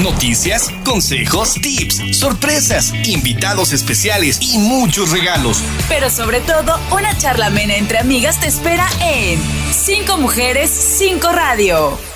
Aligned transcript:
Noticias, 0.00 0.70
consejos, 0.82 1.54
tips, 1.60 2.16
sorpresas, 2.16 2.94
invitados 3.04 3.72
especiales 3.74 4.38
y 4.40 4.56
muchos 4.56 5.10
regalos. 5.10 5.62
Pero 5.88 6.08
sobre 6.08 6.40
todo, 6.40 6.80
una 6.90 7.16
charla 7.18 7.46
amena 7.46 7.76
entre 7.76 7.98
amigas 7.98 8.40
te 8.40 8.46
espera 8.46 8.88
en 9.02 9.38
Cinco 9.72 10.16
Mujeres, 10.16 10.70
Cinco 10.70 11.30
Radio. 11.32 12.09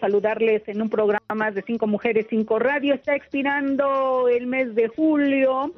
Saludarles 0.00 0.62
en 0.68 0.82
un 0.82 0.90
programa 0.90 1.50
de 1.50 1.62
Cinco 1.62 1.86
Mujeres, 1.86 2.26
Cinco 2.28 2.58
Radio. 2.58 2.94
Está 2.94 3.14
expirando 3.14 4.28
el 4.28 4.46
mes 4.46 4.74
de 4.74 4.88
julio. 4.88 5.72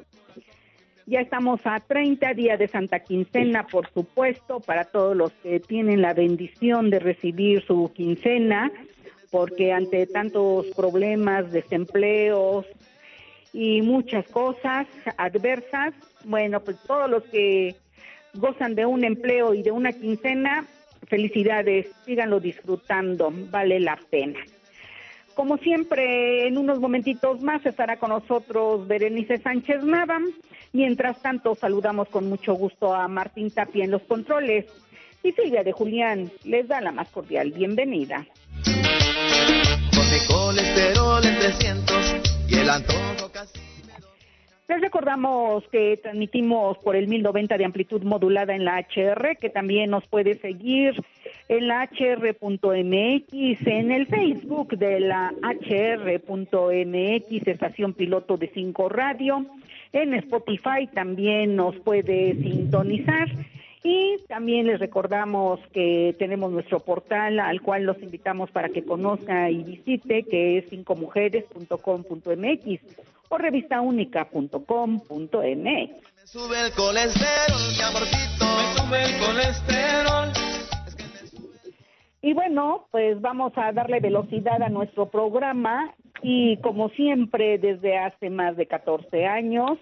Ya 1.07 1.19
estamos 1.19 1.59
a 1.65 1.79
30 1.79 2.33
días 2.33 2.59
de 2.59 2.67
Santa 2.67 2.99
Quincena, 2.99 3.67
por 3.67 3.89
supuesto, 3.91 4.59
para 4.59 4.85
todos 4.85 5.15
los 5.15 5.31
que 5.43 5.59
tienen 5.59 6.01
la 6.01 6.13
bendición 6.13 6.89
de 6.89 6.99
recibir 6.99 7.63
su 7.65 7.91
quincena, 7.93 8.71
porque 9.29 9.73
ante 9.73 10.05
tantos 10.07 10.67
problemas, 10.75 11.51
desempleos 11.51 12.65
y 13.53 13.81
muchas 13.81 14.27
cosas 14.29 14.87
adversas, 15.17 15.93
bueno, 16.23 16.61
pues 16.61 16.77
todos 16.87 17.09
los 17.09 17.23
que 17.23 17.75
gozan 18.35 18.75
de 18.75 18.85
un 18.85 19.03
empleo 19.03 19.53
y 19.53 19.63
de 19.63 19.71
una 19.71 19.91
quincena, 19.91 20.65
felicidades, 21.11 21.87
síganlo 22.05 22.39
disfrutando, 22.39 23.31
vale 23.51 23.81
la 23.81 23.99
pena. 24.09 24.39
Como 25.35 25.57
siempre, 25.57 26.47
en 26.47 26.57
unos 26.57 26.79
momentitos 26.79 27.41
más 27.41 27.65
estará 27.65 27.97
con 27.97 28.11
nosotros 28.11 28.87
Berenice 28.87 29.37
Sánchez 29.37 29.83
Nava. 29.83 30.19
Mientras 30.71 31.21
tanto, 31.21 31.53
saludamos 31.53 32.07
con 32.07 32.29
mucho 32.29 32.53
gusto 32.53 32.93
a 32.93 33.09
Martín 33.09 33.51
Tapia 33.51 33.83
en 33.83 33.91
los 33.91 34.03
controles 34.03 34.65
y 35.21 35.33
Silvia 35.33 35.63
de 35.63 35.73
Julián 35.73 36.31
les 36.45 36.67
da 36.69 36.79
la 36.79 36.93
más 36.93 37.09
cordial 37.09 37.51
bienvenida. 37.51 38.25
colesterol 40.27 41.25
en 41.25 41.39
300 41.39 41.95
y 42.47 42.55
el 42.55 42.69
antojo 42.69 43.31
casi 43.33 43.70
les 44.71 44.79
recordamos 44.79 45.67
que 45.67 45.97
transmitimos 45.97 46.77
por 46.77 46.95
el 46.95 47.09
1090 47.09 47.57
de 47.57 47.65
amplitud 47.65 48.03
modulada 48.03 48.55
en 48.55 48.63
la 48.63 48.79
HR, 48.79 49.35
que 49.35 49.49
también 49.49 49.89
nos 49.89 50.07
puede 50.07 50.39
seguir 50.39 50.95
en 51.49 51.67
la 51.67 51.89
hr.mx, 51.91 53.67
en 53.67 53.91
el 53.91 54.07
Facebook 54.07 54.77
de 54.77 55.01
la 55.01 55.33
hr.mx, 55.41 57.47
estación 57.47 57.93
piloto 57.93 58.37
de 58.37 58.47
5 58.47 58.87
radio. 58.87 59.45
En 59.91 60.13
Spotify 60.13 60.87
también 60.93 61.57
nos 61.57 61.75
puede 61.79 62.35
sintonizar. 62.35 63.27
Y 63.83 64.19
también 64.29 64.67
les 64.67 64.79
recordamos 64.79 65.59
que 65.73 66.15
tenemos 66.17 66.49
nuestro 66.49 66.79
portal 66.79 67.41
al 67.41 67.61
cual 67.61 67.83
los 67.83 68.01
invitamos 68.01 68.49
para 68.51 68.69
que 68.69 68.85
conozca 68.85 69.49
y 69.49 69.63
visite, 69.63 70.23
que 70.23 70.59
es 70.59 70.69
cincomujeres.com.mx 70.69 72.79
o 73.31 73.37
revistaúnica.com.mx. 73.37 75.89
sube 76.25 76.65
el 76.65 76.71
colesterol, 76.73 77.61
mi 77.75 77.81
amorcito. 77.81 78.45
Me 78.45 78.73
sube 78.75 79.03
el 79.03 79.19
colesterol. 79.25 80.29
Y 82.21 82.33
bueno, 82.33 82.87
pues 82.91 83.19
vamos 83.19 83.51
a 83.55 83.71
darle 83.71 83.99
velocidad 83.99 84.61
a 84.61 84.69
nuestro 84.69 85.09
programa 85.09 85.91
y 86.21 86.57
como 86.57 86.89
siempre 86.89 87.57
desde 87.57 87.97
hace 87.97 88.29
más 88.29 88.55
de 88.57 88.67
14 88.67 89.25
años, 89.25 89.79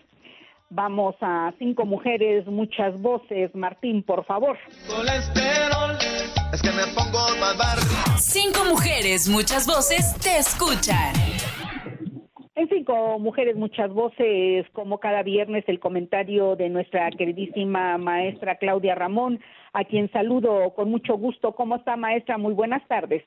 vamos 0.70 1.16
a 1.20 1.52
cinco 1.58 1.86
mujeres, 1.86 2.46
muchas 2.46 3.02
voces. 3.02 3.54
Martín, 3.56 4.04
por 4.04 4.24
favor. 4.26 4.58
Colesterol, 4.88 5.98
es 6.54 6.62
que 6.62 6.72
me 6.72 6.86
pongo 6.96 7.20
Cinco 8.20 8.64
mujeres, 8.66 9.28
muchas 9.28 9.66
voces 9.66 10.16
te 10.22 10.38
escuchan. 10.38 11.39
Mujeres, 13.20 13.56
Muchas 13.56 13.94
Voces, 13.94 14.66
como 14.74 15.00
cada 15.00 15.24
viernes, 15.24 15.64
el 15.68 15.80
comentario 15.80 16.56
de 16.56 16.70
nuestra 16.70 17.10
queridísima 17.12 17.98
maestra 17.98 18.58
Claudia 18.58 18.96
Ramón, 18.96 19.40
a 19.74 19.84
quien 19.84 20.12
saludo 20.12 20.74
con 20.74 20.90
mucho 20.90 21.16
gusto. 21.16 21.54
¿Cómo 21.54 21.76
está, 21.76 21.96
maestra? 21.96 22.38
Muy 22.38 22.54
buenas 22.54 22.86
tardes. 22.88 23.24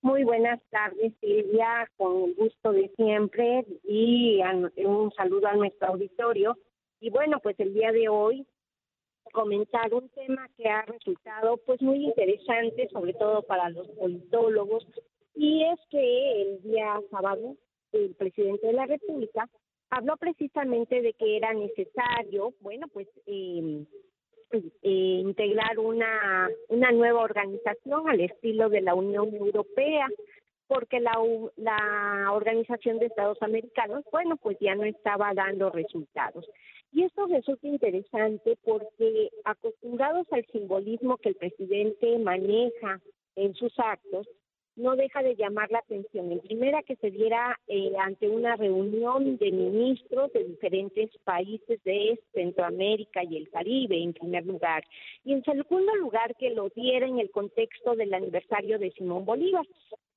Muy 0.00 0.24
buenas 0.24 0.60
tardes, 0.70 1.12
Silvia, 1.20 1.90
con 1.96 2.24
el 2.24 2.34
gusto 2.36 2.72
de 2.72 2.88
siempre 2.96 3.66
y 3.84 4.40
un 4.84 5.12
saludo 5.12 5.48
a 5.48 5.54
nuestro 5.54 5.88
auditorio. 5.88 6.56
Y 7.00 7.10
bueno, 7.10 7.40
pues 7.40 7.58
el 7.60 7.74
día 7.74 7.92
de 7.92 8.08
hoy 8.08 8.46
comentar 9.32 9.92
un 9.92 10.08
tema 10.10 10.48
que 10.56 10.68
ha 10.68 10.82
resultado 10.82 11.58
pues 11.66 11.82
muy 11.82 12.06
interesante, 12.06 12.88
sobre 12.90 13.12
todo 13.12 13.42
para 13.42 13.68
los 13.70 13.86
politólogos, 13.88 14.86
y 15.34 15.64
es 15.64 15.78
que 15.90 16.42
el 16.42 16.62
día 16.62 17.00
sábado 17.10 17.56
el 17.92 18.14
presidente 18.14 18.66
de 18.66 18.72
la 18.72 18.86
República, 18.86 19.48
habló 19.90 20.16
precisamente 20.16 21.00
de 21.00 21.14
que 21.14 21.36
era 21.36 21.52
necesario, 21.54 22.54
bueno, 22.60 22.88
pues 22.88 23.08
eh, 23.26 23.84
eh, 24.52 25.20
integrar 25.22 25.78
una, 25.78 26.48
una 26.68 26.90
nueva 26.92 27.20
organización 27.20 28.08
al 28.08 28.20
estilo 28.20 28.68
de 28.68 28.80
la 28.80 28.94
Unión 28.94 29.34
Europea, 29.34 30.06
porque 30.66 31.00
la, 31.00 31.18
la 31.56 32.32
Organización 32.32 32.98
de 32.98 33.06
Estados 33.06 33.38
Americanos, 33.40 34.04
bueno, 34.12 34.36
pues 34.36 34.58
ya 34.60 34.74
no 34.74 34.84
estaba 34.84 35.32
dando 35.34 35.70
resultados. 35.70 36.48
Y 36.92 37.04
esto 37.04 37.26
resulta 37.26 37.68
interesante 37.68 38.56
porque 38.64 39.30
acostumbrados 39.44 40.26
al 40.30 40.44
simbolismo 40.46 41.16
que 41.18 41.30
el 41.30 41.36
presidente 41.36 42.18
maneja 42.18 43.00
en 43.36 43.54
sus 43.54 43.72
actos, 43.78 44.26
no 44.78 44.94
deja 44.94 45.22
de 45.22 45.34
llamar 45.34 45.70
la 45.70 45.80
atención. 45.80 46.30
En 46.30 46.40
primera, 46.40 46.82
que 46.82 46.96
se 46.96 47.10
diera 47.10 47.58
eh, 47.66 47.92
ante 47.98 48.28
una 48.28 48.56
reunión 48.56 49.36
de 49.36 49.50
ministros 49.50 50.32
de 50.32 50.44
diferentes 50.44 51.10
países 51.24 51.82
de 51.82 52.18
Centroamérica 52.32 53.24
y 53.24 53.36
el 53.36 53.50
Caribe, 53.50 54.00
en 54.02 54.12
primer 54.12 54.46
lugar. 54.46 54.84
Y 55.24 55.32
en 55.32 55.42
segundo 55.44 55.94
lugar, 55.96 56.34
que 56.36 56.50
lo 56.50 56.68
diera 56.70 57.06
en 57.06 57.18
el 57.18 57.30
contexto 57.30 57.96
del 57.96 58.14
aniversario 58.14 58.78
de 58.78 58.92
Simón 58.92 59.24
Bolívar. 59.24 59.66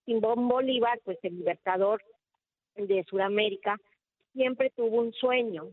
Simón 0.05 0.47
Bolívar, 0.47 0.99
pues 1.03 1.17
el 1.23 1.37
libertador 1.39 2.01
de 2.75 3.03
Sudamérica, 3.05 3.77
siempre 4.33 4.69
tuvo 4.69 4.97
un 4.97 5.11
sueño, 5.13 5.69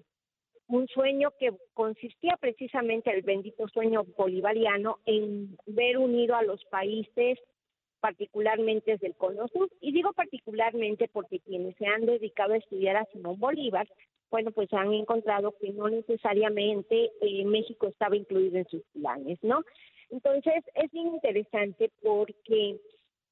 un 0.66 0.88
sueño 0.88 1.32
que 1.38 1.52
consistía 1.74 2.36
precisamente 2.40 3.10
el 3.10 3.22
bendito 3.22 3.68
sueño 3.68 4.04
bolivariano 4.16 4.98
en 5.04 5.56
ver 5.66 5.98
unido 5.98 6.34
a 6.34 6.42
los 6.42 6.64
países 6.66 7.38
particularmente 8.00 8.92
desde 8.92 9.08
el 9.08 9.14
Cono 9.14 9.48
Sur. 9.48 9.70
Y 9.80 9.92
digo 9.92 10.12
particularmente 10.12 11.08
porque 11.08 11.40
quienes 11.40 11.76
se 11.76 11.86
han 11.86 12.06
dedicado 12.06 12.54
a 12.54 12.58
estudiar 12.58 12.96
a 12.96 13.06
Simón 13.06 13.38
Bolívar, 13.38 13.88
bueno, 14.30 14.50
pues 14.50 14.72
han 14.72 14.92
encontrado 14.92 15.54
que 15.60 15.70
no 15.70 15.88
necesariamente 15.88 17.10
eh, 17.20 17.44
México 17.44 17.86
estaba 17.86 18.16
incluido 18.16 18.58
en 18.58 18.68
sus 18.68 18.82
planes, 18.92 19.38
¿no? 19.42 19.62
Entonces, 20.10 20.64
es 20.74 20.90
bien 20.90 21.08
interesante 21.08 21.90
porque 22.02 22.78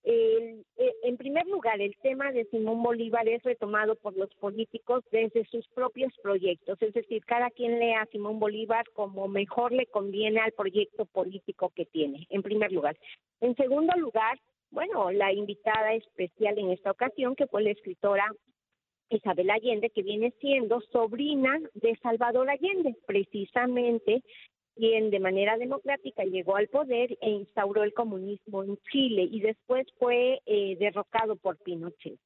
eh, 0.09 0.63
en 1.03 1.17
primer 1.17 1.47
lugar, 1.47 1.81
el 1.81 1.97
tema 1.97 2.31
de 2.31 2.45
Simón 2.45 2.81
Bolívar 2.81 3.29
es 3.29 3.43
retomado 3.43 3.97
por 3.97 4.17
los 4.17 4.33
políticos 4.37 5.03
desde 5.11 5.45
sus 5.47 5.67
propios 5.69 6.12
proyectos, 6.23 6.81
es 6.81 6.95
decir, 6.95 7.25
cada 7.25 7.51
quien 7.51 7.81
lee 7.81 7.95
a 7.95 8.07
Simón 8.12 8.39
Bolívar 8.39 8.85
como 8.93 9.27
mejor 9.27 9.73
le 9.73 9.87
conviene 9.87 10.39
al 10.39 10.53
proyecto 10.53 11.07
político 11.07 11.73
que 11.75 11.87
tiene, 11.87 12.25
en 12.31 12.43
primer 12.43 12.71
lugar. 12.71 12.97
En 13.41 13.57
segundo 13.57 13.93
lugar, 13.99 14.39
bueno, 14.71 15.11
la 15.11 15.33
invitada 15.33 15.95
especial 15.95 16.59
en 16.59 16.71
esta 16.71 16.91
ocasión, 16.91 17.35
que 17.37 17.47
fue 17.47 17.63
la 17.63 17.71
escritora 17.71 18.31
Isabel 19.09 19.51
Allende, 19.51 19.91
que 19.91 20.03
viene 20.03 20.33
siendo 20.41 20.81
sobrina 20.93 21.59
de 21.75 21.97
Salvador 22.03 22.51
Allende, 22.51 22.97
precisamente 23.07 24.23
quien 24.75 25.11
de 25.11 25.21
manera 25.21 25.57
democrática 25.57 26.25
llegó 26.25 26.57
al 26.57 26.69
poder 26.69 27.17
e 27.21 27.31
instauró 27.31 27.83
el 27.83 27.95
comunismo 27.95 28.63
en 28.63 28.77
Chile 28.93 29.27
y 29.31 29.41
después 29.41 29.87
fue 29.99 30.41
eh, 30.45 30.77
derrocado 30.79 31.37
por 31.37 31.57
Pinochet. 31.62 32.19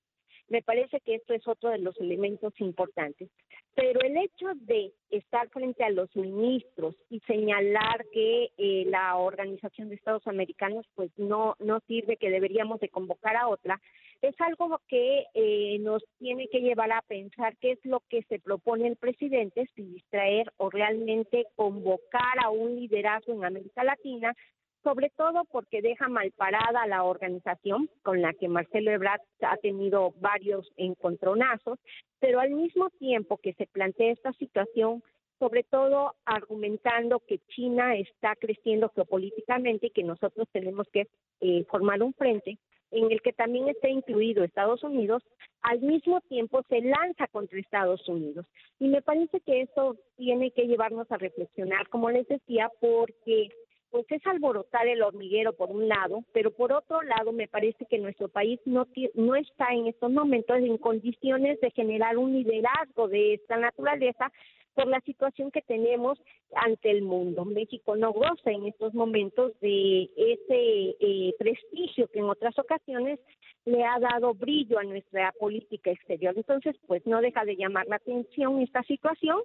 Me 0.49 0.63
parece 0.63 1.01
que 1.01 1.15
esto 1.15 1.33
es 1.33 1.47
otro 1.47 1.71
de 1.71 1.79
los 1.79 1.97
elementos 2.01 2.53
importantes. 2.59 3.31
Pero 3.75 4.01
el 4.01 4.17
hecho 4.17 4.47
de 4.55 4.93
estar 5.11 5.49
frente 5.51 5.85
a 5.85 5.91
los 5.91 6.15
ministros 6.17 6.95
y 7.09 7.21
señalar 7.21 8.05
que 8.13 8.51
eh, 8.59 8.85
la 8.87 9.17
Organización 9.17 9.89
de 9.89 9.95
Estados 9.95 10.27
Americanos 10.27 10.87
pues 10.95 11.11
no 11.17 11.57
no 11.61 11.81
sirve, 11.87 12.17
que 12.17 12.31
deberíamos 12.31 12.81
de 12.81 12.89
convocar 12.89 13.37
a 13.37 13.49
otra, 13.49 13.81
es 14.23 14.35
algo 14.41 14.81
que 14.87 15.25
eh, 15.35 15.79
nos 15.81 16.05
tiene 16.19 16.49
que 16.49 16.61
llevar 16.61 16.93
a 16.93 17.03
pensar 17.03 17.57
qué 17.59 17.73
es 17.73 17.79
lo 17.85 18.01
que 18.09 18.23
se 18.25 18.39
propone 18.39 18.87
el 18.87 18.97
presidente, 18.97 19.69
si 19.75 19.83
distraer 19.83 20.53
o 20.59 20.69
realmente 20.69 21.47
convocar 21.57 22.39
a 22.45 22.51
un 22.51 22.77
liderazgo 22.77 23.33
en 23.33 23.45
América 23.45 23.83
Latina 23.83 24.35
sobre 24.83 25.11
todo 25.11 25.45
porque 25.51 25.83
deja 25.83 26.09
mal 26.09 26.31
parada 26.33 26.83
a 26.83 26.87
la 26.89 27.05
organización 27.05 27.91
con 28.03 28.23
la 28.23 28.33
que 28.33 28.49
Marcelo 28.49 28.91
Ebrard 28.91 29.21
ha 29.43 29.57
tenido 29.59 30.15
varios 30.21 30.71
encontronazos, 30.77 31.79
pero 32.19 32.41
al 32.41 32.51
mismo 32.51 32.91
tiempo 32.91 33.39
que 33.39 33.53
se 33.55 33.67
plantea 33.67 34.13
esta 34.13 34.33
situación, 34.35 35.03
sobre 35.39 35.65
todo 35.65 36.15
argumentando 36.25 37.21
que 37.21 37.39
China 37.49 37.97
está 37.97 38.37
creciendo 38.37 38.91
geopolíticamente 38.95 39.87
y 39.87 39.91
que 39.91 40.03
nosotros 40.03 40.49
tenemos 40.53 40.87
que 40.93 41.09
eh, 41.41 41.65
formar 41.71 42.03
un 42.03 42.13
frente 42.15 42.59
en 42.91 43.11
el 43.11 43.23
que 43.23 43.33
también 43.33 43.69
está 43.69 43.89
incluido 43.89 44.43
Estados 44.43 44.83
Unidos, 44.83 45.23
al 45.63 45.81
mismo 45.81 46.21
tiempo 46.23 46.63
se 46.69 46.81
lanza 46.81 47.27
contra 47.29 47.59
Estados 47.59 48.07
Unidos. 48.09 48.47
Y 48.79 48.89
me 48.89 49.01
parece 49.03 49.41
que 49.41 49.63
eso 49.63 49.97
tiene 50.17 50.51
que 50.51 50.67
llevarnos 50.67 51.11
a 51.13 51.19
reflexionar, 51.19 51.89
como 51.89 52.11
les 52.11 52.27
decía, 52.27 52.71
porque 52.81 53.51
pues 53.91 54.07
es 54.11 54.25
alborotar 54.27 54.87
el 54.87 55.03
hormiguero 55.03 55.53
por 55.53 55.71
un 55.71 55.89
lado, 55.89 56.25
pero 56.33 56.51
por 56.51 56.73
otro 56.73 57.03
lado 57.03 57.33
me 57.33 57.49
parece 57.49 57.87
que 57.87 57.99
nuestro 57.99 58.29
país 58.29 58.61
no, 58.65 58.87
no 59.15 59.35
está 59.35 59.73
en 59.73 59.89
estos 59.89 60.11
momentos 60.11 60.57
en 60.59 60.79
condiciones 60.79 61.61
de 61.61 61.71
generar 61.71 62.17
un 62.17 62.33
liderazgo 62.33 63.09
de 63.09 63.35
esta 63.35 63.57
naturaleza 63.57 64.31
por 64.75 64.87
la 64.87 65.01
situación 65.01 65.51
que 65.51 65.63
tenemos 65.63 66.19
ante 66.55 66.91
el 66.91 67.03
mundo. 67.03 67.45
México 67.45 67.97
no 67.97 68.13
goza 68.13 68.51
en 68.51 68.67
estos 68.67 68.95
momentos 68.95 69.53
de 69.61 70.05
ese 70.17 70.97
eh, 71.01 71.35
prestigio 71.39 72.09
que 72.09 72.21
en 72.21 72.27
otras 72.27 72.59
ocasiones 72.59 73.19
le 73.65 73.85
ha 73.85 73.99
dado 73.99 74.35
brillo 74.35 74.79
a 74.79 74.85
nuestra 74.85 75.33
política 75.39 75.91
exterior. 75.91 76.35
Entonces, 76.37 76.77
pues 76.87 77.07
no 77.07 77.21
deja 77.21 77.45
de 77.45 77.57
llamar 77.57 77.87
la 77.89 77.97
atención 77.97 78.61
esta 78.61 78.83
situación 78.85 79.39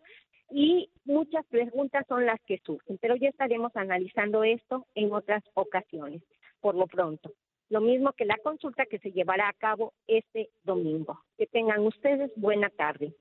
y 0.51 0.89
muchas 1.05 1.45
preguntas 1.47 2.05
son 2.07 2.25
las 2.25 2.39
que 2.41 2.59
surgen, 2.65 2.97
pero 2.99 3.15
ya 3.15 3.29
estaremos 3.29 3.75
analizando 3.75 4.43
esto 4.43 4.85
en 4.95 5.11
otras 5.11 5.43
ocasiones, 5.55 6.21
por 6.61 6.75
lo 6.75 6.87
pronto. 6.87 7.31
Lo 7.69 7.81
mismo 7.81 8.13
que 8.13 8.25
la 8.25 8.37
consulta 8.37 8.85
que 8.85 8.99
se 8.99 9.11
llevará 9.11 9.49
a 9.49 9.53
cabo 9.53 9.93
este 10.07 10.49
domingo. 10.63 11.19
Que 11.37 11.47
tengan 11.47 11.81
ustedes 11.81 12.31
buena 12.35 12.69
tarde. 12.69 13.13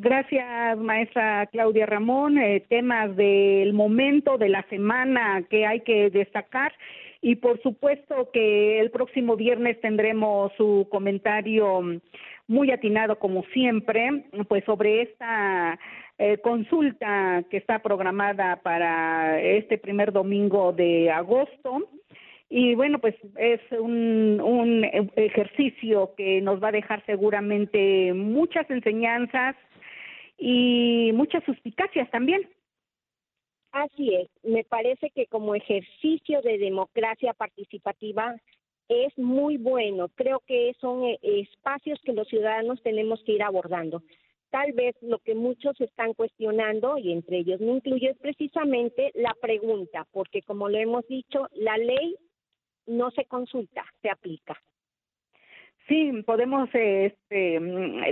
Gracias, 0.00 0.78
maestra 0.78 1.46
Claudia 1.46 1.84
Ramón. 1.84 2.38
Eh, 2.38 2.64
temas 2.68 3.16
del 3.16 3.72
momento, 3.72 4.38
de 4.38 4.48
la 4.48 4.62
semana 4.70 5.42
que 5.50 5.66
hay 5.66 5.80
que 5.80 6.08
destacar. 6.10 6.72
Y 7.20 7.34
por 7.34 7.60
supuesto 7.62 8.30
que 8.32 8.78
el 8.78 8.92
próximo 8.92 9.34
viernes 9.34 9.80
tendremos 9.80 10.52
su 10.56 10.86
comentario 10.88 12.00
muy 12.46 12.70
atinado, 12.70 13.18
como 13.18 13.42
siempre, 13.52 14.22
pues 14.46 14.62
sobre 14.66 15.02
esta 15.02 15.76
eh, 16.16 16.38
consulta 16.38 17.42
que 17.50 17.56
está 17.56 17.80
programada 17.80 18.60
para 18.62 19.40
este 19.40 19.78
primer 19.78 20.12
domingo 20.12 20.72
de 20.72 21.10
agosto. 21.10 21.88
Y 22.48 22.76
bueno, 22.76 23.00
pues 23.00 23.16
es 23.36 23.60
un, 23.72 24.40
un 24.40 24.84
ejercicio 25.16 26.12
que 26.16 26.40
nos 26.40 26.62
va 26.62 26.68
a 26.68 26.78
dejar 26.78 27.04
seguramente 27.04 28.12
muchas 28.14 28.70
enseñanzas 28.70 29.56
y 30.38 31.10
muchas 31.12 31.44
suspicacias 31.44 32.10
también. 32.10 32.48
Así 33.72 34.14
es, 34.14 34.30
me 34.42 34.64
parece 34.64 35.10
que 35.10 35.26
como 35.26 35.54
ejercicio 35.54 36.40
de 36.42 36.58
democracia 36.58 37.34
participativa 37.34 38.34
es 38.88 39.16
muy 39.18 39.58
bueno. 39.58 40.08
Creo 40.14 40.40
que 40.46 40.74
son 40.80 41.04
eh, 41.04 41.18
espacios 41.22 42.00
que 42.02 42.14
los 42.14 42.26
ciudadanos 42.28 42.82
tenemos 42.82 43.22
que 43.24 43.32
ir 43.32 43.42
abordando. 43.42 44.02
Tal 44.50 44.72
vez 44.72 44.96
lo 45.02 45.18
que 45.18 45.34
muchos 45.34 45.78
están 45.80 46.14
cuestionando, 46.14 46.96
y 46.96 47.12
entre 47.12 47.38
ellos 47.38 47.60
me 47.60 47.72
incluyo, 47.72 48.10
es 48.10 48.16
precisamente 48.16 49.10
la 49.14 49.34
pregunta, 49.34 50.06
porque 50.10 50.40
como 50.40 50.70
lo 50.70 50.78
hemos 50.78 51.06
dicho, 51.06 51.48
la 51.52 51.76
ley 51.76 52.16
no 52.86 53.10
se 53.10 53.26
consulta, 53.26 53.84
se 54.00 54.08
aplica. 54.08 54.56
Sí, 55.88 56.12
podemos 56.26 56.68
este, 56.74 57.58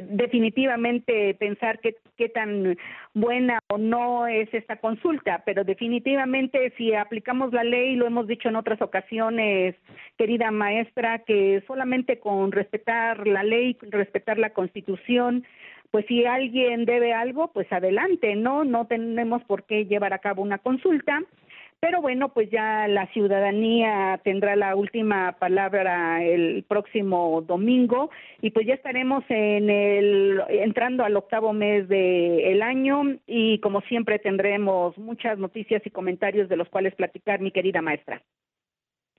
definitivamente 0.08 1.34
pensar 1.34 1.78
qué, 1.80 1.96
qué 2.16 2.30
tan 2.30 2.78
buena 3.12 3.58
o 3.68 3.76
no 3.76 4.26
es 4.26 4.52
esta 4.54 4.76
consulta, 4.76 5.42
pero 5.44 5.62
definitivamente 5.62 6.72
si 6.78 6.94
aplicamos 6.94 7.52
la 7.52 7.64
ley, 7.64 7.94
lo 7.96 8.06
hemos 8.06 8.26
dicho 8.26 8.48
en 8.48 8.56
otras 8.56 8.80
ocasiones, 8.80 9.74
querida 10.16 10.50
maestra, 10.50 11.18
que 11.18 11.62
solamente 11.66 12.18
con 12.18 12.50
respetar 12.50 13.26
la 13.26 13.42
ley, 13.42 13.76
respetar 13.90 14.38
la 14.38 14.50
constitución, 14.50 15.44
pues 15.90 16.06
si 16.06 16.24
alguien 16.24 16.86
debe 16.86 17.12
algo, 17.12 17.52
pues 17.52 17.70
adelante, 17.72 18.36
¿no? 18.36 18.64
No 18.64 18.86
tenemos 18.86 19.44
por 19.44 19.64
qué 19.64 19.84
llevar 19.84 20.14
a 20.14 20.18
cabo 20.20 20.42
una 20.42 20.58
consulta, 20.58 21.22
pero 21.80 22.00
bueno, 22.00 22.32
pues 22.32 22.50
ya 22.50 22.88
la 22.88 23.06
ciudadanía 23.12 24.20
tendrá 24.24 24.56
la 24.56 24.74
última 24.74 25.32
palabra 25.38 26.24
el 26.24 26.64
próximo 26.64 27.42
domingo 27.42 28.10
y 28.40 28.50
pues 28.50 28.66
ya 28.66 28.74
estaremos 28.74 29.24
en 29.28 29.68
el 29.70 30.42
entrando 30.48 31.04
al 31.04 31.16
octavo 31.16 31.52
mes 31.52 31.88
del 31.88 32.62
año 32.62 33.02
y 33.26 33.60
como 33.60 33.82
siempre 33.82 34.18
tendremos 34.18 34.96
muchas 34.98 35.38
noticias 35.38 35.82
y 35.84 35.90
comentarios 35.90 36.48
de 36.48 36.56
los 36.56 36.68
cuales 36.68 36.94
platicar, 36.94 37.40
mi 37.40 37.50
querida 37.50 37.82
maestra. 37.82 38.22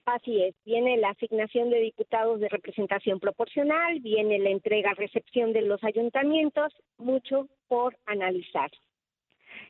Así 0.06 0.42
es, 0.42 0.56
viene 0.66 0.96
la 0.98 1.10
asignación 1.10 1.70
de 1.70 1.80
diputados 1.80 2.40
de 2.40 2.48
representación 2.48 3.20
proporcional, 3.20 4.00
viene 4.00 4.40
la 4.40 4.50
entrega-recepción 4.50 5.52
de 5.52 5.64
los 5.64 5.84
ayuntamientos, 5.84 6.74
mucho 6.98 7.50
por 7.68 7.98
analizar. 8.06 8.72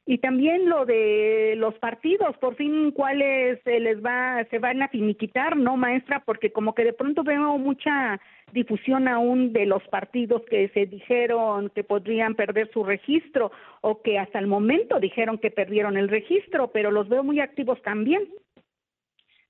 Y 0.09 0.19
también 0.19 0.69
lo 0.69 0.85
de 0.85 1.55
los 1.57 1.75
partidos, 1.79 2.37
por 2.37 2.55
fin 2.55 2.91
cuáles 2.91 3.61
se 3.65 3.77
les 3.81 4.01
va, 4.03 4.41
se 4.49 4.57
van 4.57 4.81
a 4.81 4.87
finiquitar, 4.87 5.57
¿no, 5.57 5.75
maestra? 5.75 6.23
Porque 6.25 6.49
como 6.49 6.73
que 6.73 6.85
de 6.85 6.93
pronto 6.93 7.25
veo 7.25 7.57
mucha 7.57 8.17
difusión 8.53 9.09
aún 9.09 9.51
de 9.51 9.65
los 9.65 9.85
partidos 9.89 10.43
que 10.49 10.69
se 10.69 10.85
dijeron 10.85 11.69
que 11.75 11.83
podrían 11.83 12.35
perder 12.35 12.71
su 12.71 12.85
registro 12.85 13.51
o 13.81 14.01
que 14.01 14.17
hasta 14.17 14.39
el 14.39 14.47
momento 14.47 15.01
dijeron 15.01 15.39
que 15.39 15.51
perdieron 15.51 15.97
el 15.97 16.07
registro, 16.07 16.71
pero 16.71 16.89
los 16.89 17.09
veo 17.09 17.25
muy 17.25 17.41
activos 17.41 17.81
también. 17.81 18.29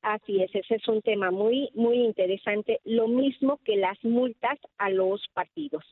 Así 0.02 0.42
es, 0.42 0.50
ese 0.56 0.74
es 0.74 0.88
un 0.88 1.04
tema 1.04 1.30
muy, 1.30 1.70
muy 1.76 1.98
interesante, 1.98 2.80
lo 2.84 3.08
mismo 3.08 3.60
que 3.64 3.76
las 3.76 4.04
multas 4.04 4.58
a 4.80 4.90
los 4.90 5.24
partidos. 5.36 5.84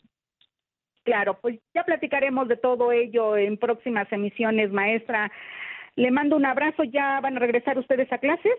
Claro, 1.05 1.39
pues 1.39 1.59
ya 1.75 1.83
platicaremos 1.83 2.47
de 2.47 2.57
todo 2.57 2.91
ello 2.91 3.37
en 3.37 3.57
próximas 3.57 4.11
emisiones, 4.11 4.71
maestra. 4.71 5.31
Le 5.95 6.09
mando 6.09 6.35
un 6.35 6.47
abrazo, 6.47 6.83
¿ya 6.83 7.21
van 7.21 7.37
a 7.37 7.39
regresar 7.39 7.77
ustedes 7.77 8.11
a 8.11 8.17
clases? 8.17 8.55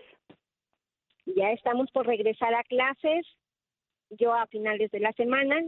Ya 1.25 1.51
estamos 1.51 1.91
por 1.91 2.07
regresar 2.07 2.53
a 2.55 2.63
clases, 2.63 3.27
yo 4.11 4.33
a 4.33 4.47
finales 4.47 4.89
de 4.91 5.01
la 5.01 5.11
semana 5.11 5.61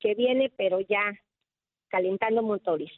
que 0.00 0.16
viene, 0.16 0.50
pero 0.56 0.80
ya 0.80 1.14
calentando 1.88 2.42
motores. 2.42 2.90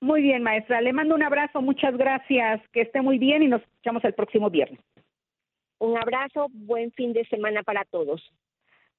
Muy 0.00 0.22
bien, 0.22 0.42
maestra. 0.42 0.80
Le 0.80 0.94
mando 0.94 1.14
un 1.14 1.22
abrazo, 1.22 1.60
muchas 1.60 1.94
gracias. 1.96 2.66
Que 2.70 2.80
esté 2.80 3.02
muy 3.02 3.18
bien 3.18 3.42
y 3.42 3.48
nos 3.48 3.60
escuchamos 3.60 4.02
el 4.04 4.14
próximo 4.14 4.48
viernes. 4.48 4.80
Un 5.78 5.98
abrazo, 5.98 6.46
buen 6.52 6.90
fin 6.92 7.12
de 7.12 7.26
semana 7.26 7.62
para 7.62 7.84
todos. 7.84 8.22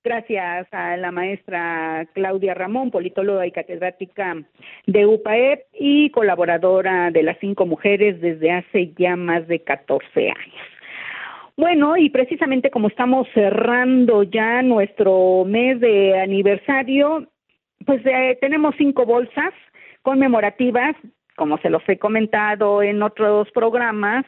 Gracias 0.03 0.67
a 0.73 0.97
la 0.97 1.11
maestra 1.13 2.05
Claudia 2.13 2.53
Ramón, 2.53 2.91
politóloga 2.91 3.47
y 3.47 3.51
catedrática 3.51 4.35
de 4.85 5.05
UPAEP 5.05 5.61
y 5.73 6.09
colaboradora 6.09 7.09
de 7.09 7.23
las 7.23 7.37
cinco 7.39 7.65
mujeres 7.65 8.19
desde 8.19 8.51
hace 8.51 8.91
ya 8.97 9.15
más 9.15 9.47
de 9.47 9.59
14 9.63 10.29
años. 10.29 10.67
Bueno, 11.55 11.95
y 11.95 12.09
precisamente 12.09 12.69
como 12.69 12.89
estamos 12.89 13.29
cerrando 13.33 14.23
ya 14.23 14.61
nuestro 14.61 15.45
mes 15.45 15.79
de 15.79 16.19
aniversario, 16.19 17.27
pues 17.85 18.05
eh, 18.05 18.37
tenemos 18.41 18.75
cinco 18.77 19.05
bolsas 19.05 19.53
conmemorativas, 20.01 20.97
como 21.37 21.57
se 21.59 21.69
los 21.69 21.81
he 21.87 21.97
comentado 21.97 22.83
en 22.83 23.01
otros 23.03 23.49
programas, 23.51 24.25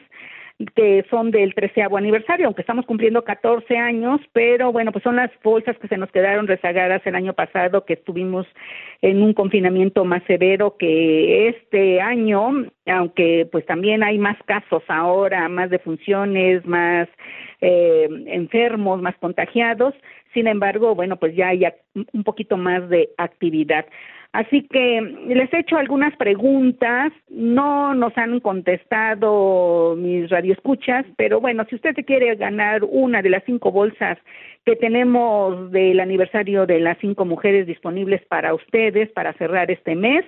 que 0.74 1.04
son 1.10 1.30
del 1.30 1.54
treceavo 1.54 1.98
aniversario, 1.98 2.46
aunque 2.46 2.62
estamos 2.62 2.86
cumpliendo 2.86 3.24
14 3.24 3.76
años, 3.76 4.20
pero 4.32 4.72
bueno, 4.72 4.90
pues 4.90 5.02
son 5.02 5.16
las 5.16 5.30
bolsas 5.42 5.76
que 5.78 5.88
se 5.88 5.98
nos 5.98 6.10
quedaron 6.10 6.46
rezagadas 6.46 7.06
el 7.06 7.14
año 7.14 7.34
pasado, 7.34 7.84
que 7.84 7.94
estuvimos 7.94 8.46
en 9.02 9.22
un 9.22 9.34
confinamiento 9.34 10.04
más 10.04 10.22
severo 10.24 10.76
que 10.78 11.48
este 11.48 12.00
año, 12.00 12.66
aunque 12.86 13.48
pues 13.50 13.66
también 13.66 14.02
hay 14.02 14.18
más 14.18 14.36
casos 14.44 14.82
ahora, 14.88 15.48
más 15.48 15.70
defunciones, 15.70 16.64
más 16.66 17.08
eh, 17.60 18.08
enfermos, 18.26 19.02
más 19.02 19.16
contagiados, 19.18 19.94
sin 20.34 20.46
embargo, 20.46 20.94
bueno, 20.94 21.16
pues 21.16 21.34
ya 21.34 21.48
hay 21.48 21.66
un 22.12 22.22
poquito 22.22 22.56
más 22.56 22.88
de 22.88 23.08
actividad. 23.16 23.86
Así 24.32 24.68
que 24.68 25.00
les 25.28 25.50
he 25.50 25.60
hecho 25.60 25.78
algunas 25.78 26.14
preguntas, 26.16 27.10
no 27.30 27.94
nos 27.94 28.16
han 28.18 28.40
contestado 28.40 29.94
mis 29.96 30.28
radioescuchas, 30.28 31.06
pero 31.16 31.40
bueno, 31.40 31.64
si 31.70 31.76
usted 31.76 31.94
quiere 32.04 32.34
ganar 32.34 32.84
una 32.84 33.22
de 33.22 33.30
las 33.30 33.44
cinco 33.44 33.72
bolsas 33.72 34.18
que 34.66 34.76
tenemos 34.76 35.70
del 35.70 36.00
aniversario 36.00 36.66
de 36.66 36.80
las 36.80 36.98
cinco 36.98 37.24
mujeres 37.24 37.66
disponibles 37.66 38.20
para 38.26 38.52
ustedes 38.52 39.10
para 39.12 39.32
cerrar 39.34 39.70
este 39.70 39.94
mes, 39.94 40.22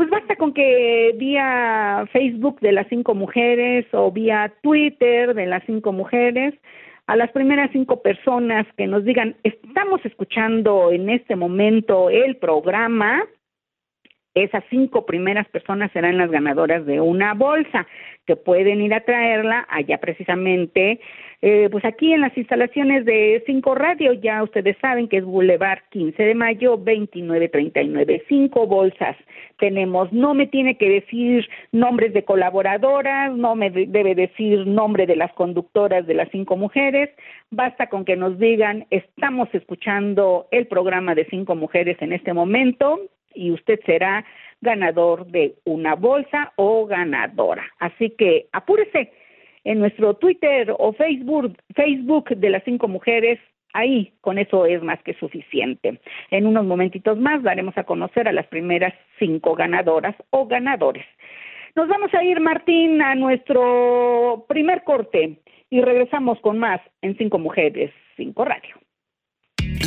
pues 0.00 0.08
basta 0.08 0.34
con 0.36 0.54
que 0.54 1.14
vía 1.18 2.08
Facebook 2.10 2.58
de 2.60 2.72
las 2.72 2.86
cinco 2.88 3.14
mujeres 3.14 3.84
o 3.92 4.10
vía 4.10 4.50
Twitter 4.62 5.34
de 5.34 5.44
las 5.44 5.62
cinco 5.66 5.92
mujeres 5.92 6.54
a 7.06 7.16
las 7.16 7.30
primeras 7.32 7.70
cinco 7.70 8.00
personas 8.00 8.66
que 8.78 8.86
nos 8.86 9.04
digan, 9.04 9.36
estamos 9.42 10.00
escuchando 10.06 10.90
en 10.90 11.10
este 11.10 11.36
momento 11.36 12.08
el 12.08 12.38
programa, 12.38 13.26
esas 14.34 14.64
cinco 14.70 15.06
primeras 15.06 15.48
personas 15.48 15.90
serán 15.92 16.18
las 16.18 16.30
ganadoras 16.30 16.86
de 16.86 17.00
una 17.00 17.34
bolsa. 17.34 17.86
Que 18.26 18.36
pueden 18.36 18.80
ir 18.80 18.94
a 18.94 19.00
traerla 19.00 19.66
allá 19.68 19.98
precisamente, 19.98 21.00
eh, 21.42 21.68
pues 21.72 21.84
aquí 21.84 22.12
en 22.12 22.20
las 22.20 22.36
instalaciones 22.36 23.04
de 23.06 23.42
Cinco 23.46 23.74
Radio, 23.74 24.12
ya 24.12 24.42
ustedes 24.42 24.76
saben 24.78 25.08
que 25.08 25.16
es 25.16 25.24
Boulevard 25.24 25.80
15 25.90 26.22
de 26.22 26.34
Mayo 26.34 26.76
2939, 26.76 28.24
cinco 28.28 28.66
bolsas 28.66 29.16
tenemos, 29.60 30.12
no 30.12 30.34
me 30.34 30.46
tiene 30.46 30.76
que 30.76 30.88
decir 30.88 31.48
nombres 31.72 32.12
de 32.12 32.24
colaboradoras, 32.24 33.34
no 33.36 33.54
me 33.54 33.70
debe 33.70 34.14
decir 34.14 34.66
nombre 34.66 35.06
de 35.06 35.16
las 35.16 35.32
conductoras 35.34 36.06
de 36.06 36.14
las 36.14 36.28
cinco 36.30 36.56
mujeres, 36.56 37.10
basta 37.50 37.88
con 37.88 38.04
que 38.04 38.16
nos 38.16 38.38
digan, 38.38 38.86
estamos 38.90 39.48
escuchando 39.52 40.46
el 40.50 40.66
programa 40.66 41.14
de 41.14 41.26
cinco 41.26 41.54
mujeres 41.54 41.96
en 42.00 42.12
este 42.12 42.32
momento, 42.32 43.00
y 43.34 43.50
usted 43.50 43.80
será 43.86 44.24
ganador 44.60 45.26
de 45.26 45.54
una 45.64 45.94
bolsa 45.94 46.52
o 46.56 46.86
ganadora. 46.86 47.64
Así 47.78 48.10
que 48.10 48.46
apúrese 48.52 49.12
en 49.64 49.78
nuestro 49.78 50.14
Twitter 50.14 50.74
o 50.78 50.92
Facebook, 50.92 51.56
Facebook 51.74 52.28
de 52.36 52.50
las 52.50 52.64
cinco 52.64 52.88
mujeres. 52.88 53.38
Ahí, 53.72 54.12
con 54.20 54.38
eso 54.38 54.66
es 54.66 54.82
más 54.82 55.00
que 55.02 55.14
suficiente. 55.14 56.00
En 56.30 56.46
unos 56.46 56.64
momentitos 56.64 57.18
más 57.18 57.42
daremos 57.42 57.76
a 57.78 57.84
conocer 57.84 58.26
a 58.26 58.32
las 58.32 58.46
primeras 58.48 58.92
cinco 59.18 59.54
ganadoras 59.54 60.16
o 60.30 60.46
ganadores. 60.46 61.06
Nos 61.76 61.86
vamos 61.86 62.12
a 62.14 62.24
ir, 62.24 62.40
Martín, 62.40 63.00
a 63.00 63.14
nuestro 63.14 64.44
primer 64.48 64.82
corte 64.82 65.38
y 65.70 65.80
regresamos 65.80 66.40
con 66.40 66.58
más 66.58 66.80
en 67.00 67.16
Cinco 67.16 67.38
Mujeres, 67.38 67.92
Cinco 68.16 68.44
Radio. 68.44 68.74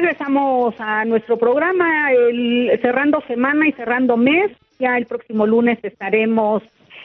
Regresamos 0.00 0.74
a 0.78 1.04
nuestro 1.04 1.36
programa, 1.36 2.10
el, 2.10 2.70
cerrando 2.80 3.20
semana 3.26 3.68
y 3.68 3.72
cerrando 3.72 4.16
mes. 4.16 4.50
Ya 4.78 4.96
el 4.96 5.04
próximo 5.04 5.46
lunes 5.46 5.78
estaremos 5.82 6.62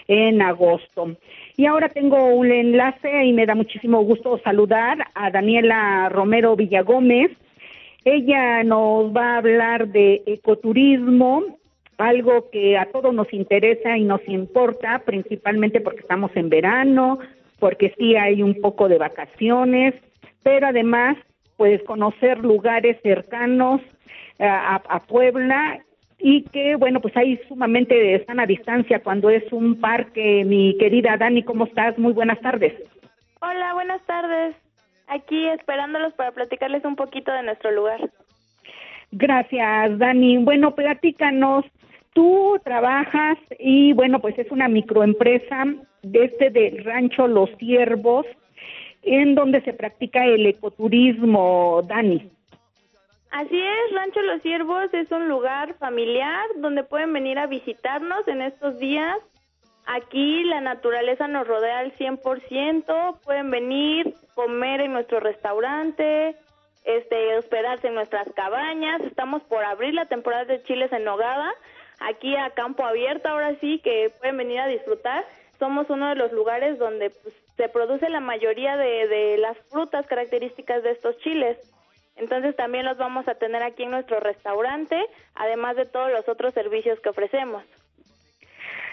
en 0.07 0.41
agosto. 0.41 1.17
Y 1.57 1.65
ahora 1.65 1.89
tengo 1.89 2.27
un 2.27 2.49
enlace 2.49 3.25
y 3.25 3.33
me 3.33 3.45
da 3.45 3.53
muchísimo 3.53 4.01
gusto 4.05 4.39
saludar 4.45 5.07
a 5.13 5.29
Daniela 5.29 6.07
Romero 6.07 6.55
Villagómez. 6.55 7.31
Ella 8.05 8.63
nos 8.63 9.13
va 9.13 9.33
a 9.33 9.37
hablar 9.39 9.89
de 9.89 10.23
ecoturismo, 10.25 11.43
algo 11.97 12.49
que 12.49 12.77
a 12.77 12.85
todos 12.85 13.13
nos 13.13 13.31
interesa 13.33 13.97
y 13.97 14.05
nos 14.05 14.25
importa, 14.25 15.01
principalmente 15.05 15.81
porque 15.81 15.99
estamos 15.99 16.31
en 16.35 16.47
verano, 16.47 17.19
porque 17.59 17.93
sí 17.97 18.15
hay 18.15 18.41
un 18.41 18.61
poco 18.61 18.87
de 18.87 18.99
vacaciones, 18.99 19.95
pero 20.43 20.67
además 20.67 21.17
pues 21.57 21.81
conocer 21.83 22.39
lugares 22.39 22.97
cercanos 23.01 23.81
eh, 24.39 24.45
a, 24.47 24.99
Puebla 25.07 25.79
y 26.17 26.43
que 26.43 26.75
bueno 26.75 26.99
pues 26.99 27.15
ahí 27.15 27.39
sumamente 27.47 28.15
están 28.15 28.39
a 28.39 28.45
distancia 28.45 28.99
cuando 28.99 29.29
es 29.29 29.51
un 29.51 29.79
parque. 29.79 30.43
Mi 30.45 30.77
querida 30.77 31.17
Dani 31.17 31.43
cómo 31.43 31.65
estás 31.65 31.97
muy 31.97 32.13
buenas 32.13 32.39
tardes. 32.41 32.73
Hola 33.41 33.73
buenas 33.73 34.01
tardes. 34.05 34.55
Aquí 35.07 35.47
esperándolos 35.49 36.13
para 36.13 36.31
platicarles 36.31 36.83
un 36.83 36.95
poquito 36.95 37.31
de 37.31 37.43
nuestro 37.43 37.71
lugar. 37.71 38.09
Gracias 39.11 39.97
Dani. 39.97 40.37
Bueno 40.37 40.75
platícanos. 40.75 41.65
Tú 42.13 42.59
trabajas 42.63 43.37
y 43.59 43.93
bueno 43.93 44.19
pues 44.19 44.37
es 44.39 44.51
una 44.51 44.67
microempresa 44.67 45.65
desde 46.01 46.49
del 46.49 46.83
rancho 46.83 47.27
Los 47.27 47.49
Ciervos 47.57 48.25
en 49.05 49.35
donde 49.35 49.61
se 49.61 49.73
practica 49.73 50.25
el 50.25 50.45
ecoturismo, 50.45 51.81
Dani. 51.87 52.29
Así 53.31 53.61
es, 53.61 53.93
Rancho 53.93 54.21
Los 54.21 54.41
Ciervos 54.41 54.93
es 54.93 55.11
un 55.11 55.27
lugar 55.27 55.75
familiar 55.75 56.47
donde 56.57 56.83
pueden 56.83 57.13
venir 57.13 57.37
a 57.37 57.47
visitarnos 57.47 58.27
en 58.27 58.41
estos 58.41 58.79
días. 58.79 59.17
Aquí 59.85 60.43
la 60.45 60.61
naturaleza 60.61 61.27
nos 61.27 61.47
rodea 61.47 61.79
al 61.79 61.93
100%, 61.93 63.19
pueden 63.23 63.51
venir, 63.51 64.15
comer 64.33 64.81
en 64.81 64.93
nuestro 64.93 65.19
restaurante, 65.19 66.35
este, 66.85 67.37
hospedarse 67.37 67.87
en 67.87 67.95
nuestras 67.95 68.27
cabañas. 68.35 69.01
Estamos 69.01 69.43
por 69.43 69.63
abrir 69.63 69.93
la 69.93 70.05
temporada 70.05 70.45
de 70.45 70.63
chiles 70.63 70.91
en 70.91 71.03
nogada, 71.03 71.53
aquí 71.99 72.35
a 72.35 72.51
campo 72.51 72.85
abierto, 72.85 73.29
ahora 73.29 73.55
sí 73.59 73.79
que 73.83 74.11
pueden 74.17 74.37
venir 74.37 74.59
a 74.59 74.67
disfrutar. 74.67 75.25
Somos 75.59 75.89
uno 75.89 76.09
de 76.09 76.15
los 76.15 76.31
lugares 76.31 76.77
donde 76.79 77.09
pues, 77.09 77.33
se 77.57 77.69
produce 77.69 78.09
la 78.09 78.19
mayoría 78.19 78.77
de, 78.77 79.07
de 79.07 79.37
las 79.37 79.57
frutas 79.69 80.05
características 80.07 80.83
de 80.83 80.91
estos 80.91 81.17
chiles. 81.19 81.57
Entonces 82.17 82.55
también 82.55 82.85
los 82.85 82.97
vamos 82.97 83.27
a 83.27 83.35
tener 83.35 83.61
aquí 83.61 83.83
en 83.83 83.91
nuestro 83.91 84.19
restaurante, 84.19 84.97
además 85.35 85.75
de 85.75 85.85
todos 85.85 86.11
los 86.11 86.27
otros 86.29 86.53
servicios 86.53 86.99
que 87.01 87.09
ofrecemos. 87.09 87.63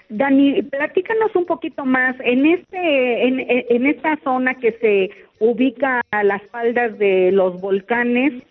Dani, 0.09 0.63
platícanos 0.63 1.35
un 1.35 1.47
poquito 1.47 1.85
más 1.85 2.17
en 2.21 2.45
este 2.45 3.27
en, 3.27 3.47
en 3.49 3.87
esta 3.87 4.19
zona 4.25 4.55
que 4.57 4.73
se 4.73 5.11
ubica 5.39 6.03
a 6.11 6.23
las 6.23 6.43
faldas 6.51 6.99
de 6.99 7.31
los 7.33 7.61
volcanes. 7.61 8.43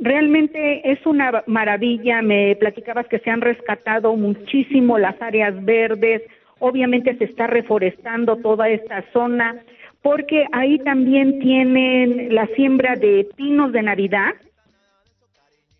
Realmente 0.00 0.90
es 0.90 1.04
una 1.06 1.42
maravilla. 1.46 2.20
Me 2.20 2.54
platicabas 2.56 3.06
que 3.08 3.18
se 3.20 3.30
han 3.30 3.40
rescatado 3.40 4.14
muchísimo 4.14 4.98
las 4.98 5.20
áreas 5.22 5.64
verdes, 5.64 6.22
Obviamente 6.58 7.16
se 7.16 7.24
está 7.24 7.46
reforestando 7.46 8.36
toda 8.36 8.68
esta 8.68 9.04
zona 9.12 9.62
porque 10.02 10.46
ahí 10.52 10.78
también 10.78 11.40
tienen 11.40 12.34
la 12.34 12.46
siembra 12.54 12.94
de 12.94 13.28
pinos 13.36 13.72
de 13.72 13.82
Navidad. 13.82 14.34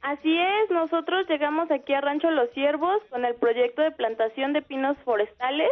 Así 0.02 0.36
es, 0.38 0.70
nosotros 0.70 1.28
llegamos 1.28 1.70
aquí 1.70 1.92
a 1.94 2.00
Rancho 2.00 2.30
Los 2.30 2.50
Ciervos 2.50 3.02
con 3.10 3.24
el 3.24 3.34
proyecto 3.34 3.82
de 3.82 3.90
plantación 3.90 4.52
de 4.52 4.62
pinos 4.62 4.96
forestales. 5.04 5.70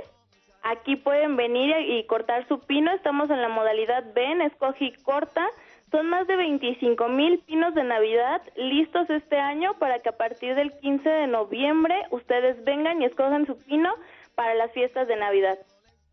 Aquí 0.62 0.96
pueden 0.96 1.36
venir 1.36 1.74
y 1.86 2.04
cortar 2.06 2.46
su 2.48 2.58
pino. 2.60 2.90
Estamos 2.92 3.28
en 3.30 3.42
la 3.42 3.48
modalidad 3.48 4.04
escoge 4.46 4.86
y 4.86 4.92
corta. 5.02 5.46
Son 5.90 6.08
más 6.08 6.26
de 6.26 6.36
25 6.36 7.08
mil 7.08 7.38
pinos 7.40 7.74
de 7.74 7.84
Navidad 7.84 8.40
listos 8.56 9.08
este 9.10 9.38
año 9.38 9.74
para 9.78 10.00
que 10.00 10.08
a 10.08 10.16
partir 10.16 10.54
del 10.54 10.72
15 10.78 11.08
de 11.08 11.26
noviembre 11.26 11.94
ustedes 12.10 12.64
vengan 12.64 13.02
y 13.02 13.04
escojan 13.04 13.46
su 13.46 13.56
pino 13.58 13.94
para 14.34 14.54
las 14.54 14.72
fiestas 14.72 15.08
de 15.08 15.16
Navidad. 15.16 15.58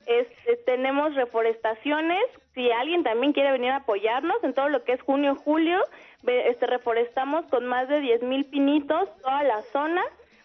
Este, 0.05 0.57
tenemos 0.65 1.13
reforestaciones, 1.15 2.23
si 2.53 2.71
alguien 2.71 3.03
también 3.03 3.33
quiere 3.33 3.51
venir 3.51 3.71
a 3.71 3.77
apoyarnos 3.77 4.43
en 4.43 4.53
todo 4.53 4.67
lo 4.69 4.83
que 4.83 4.93
es 4.93 5.01
junio, 5.01 5.35
julio, 5.35 5.79
este, 6.25 6.65
reforestamos 6.65 7.45
con 7.45 7.65
más 7.65 7.87
de 7.87 8.01
10 8.01 8.23
mil 8.23 8.45
pinitos 8.45 9.09
toda 9.21 9.43
la 9.43 9.61
zona 9.61 10.01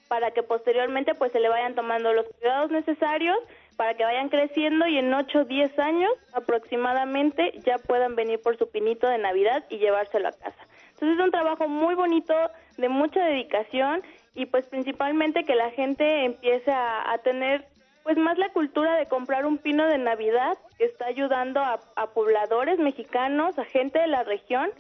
para 0.09 0.31
que 0.31 0.43
posteriormente 0.43 1.15
pues 1.15 1.33
se 1.33 1.41
le 1.41 1.49
vayan 1.49 1.75
tomando 1.75 2.13
los 2.13 2.27
cuidados 2.27 2.71
necesarios 2.71 3.39
para 3.77 3.95
que 3.95 4.05
vayan 4.05 4.29
creciendo 4.29 4.87
y 4.87 4.99
en 4.99 5.13
8 5.13 5.41
o 5.41 5.45
10 5.45 5.79
años 5.79 6.11
aproximadamente 6.33 7.53
ya 7.65 7.79
puedan 7.79 8.15
venir 8.15 8.41
por 8.41 8.57
su 8.57 8.71
pinito 8.71 9.09
de 9.09 9.19
Navidad 9.19 9.65
y 9.69 9.79
llevárselo 9.79 10.29
a 10.29 10.33
casa. 10.33 10.67
Entonces 10.95 11.19
es 11.19 11.25
un 11.25 11.31
trabajo 11.31 11.69
muy 11.69 11.95
bonito, 11.95 12.35
de 12.79 12.89
mucha 12.89 13.25
dedicación 13.25 14.03
y 14.37 14.47
pues 14.47 14.67
principalmente 14.67 15.45
que 15.45 15.55
la 15.55 15.71
gente 15.71 16.25
empiece 16.25 16.71
a, 16.71 17.19
tener 17.25 17.67
pues 18.05 18.17
más 18.17 18.39
la 18.39 18.51
cultura 18.51 18.95
de 18.97 19.07
comprar 19.07 19.47
un 19.47 19.59
pino 19.59 19.87
de 19.89 19.99
Navidad 19.99 20.57
que 20.79 20.85
está 20.85 21.07
ayudando 21.07 21.61
a, 21.61 21.81
a 21.97 22.07
pobladores 22.09 22.79
mexicanos, 22.79 23.59
a 23.59 23.65
gente 23.65 23.99
de 23.99 24.07
la 24.07 24.23
región 24.23 24.71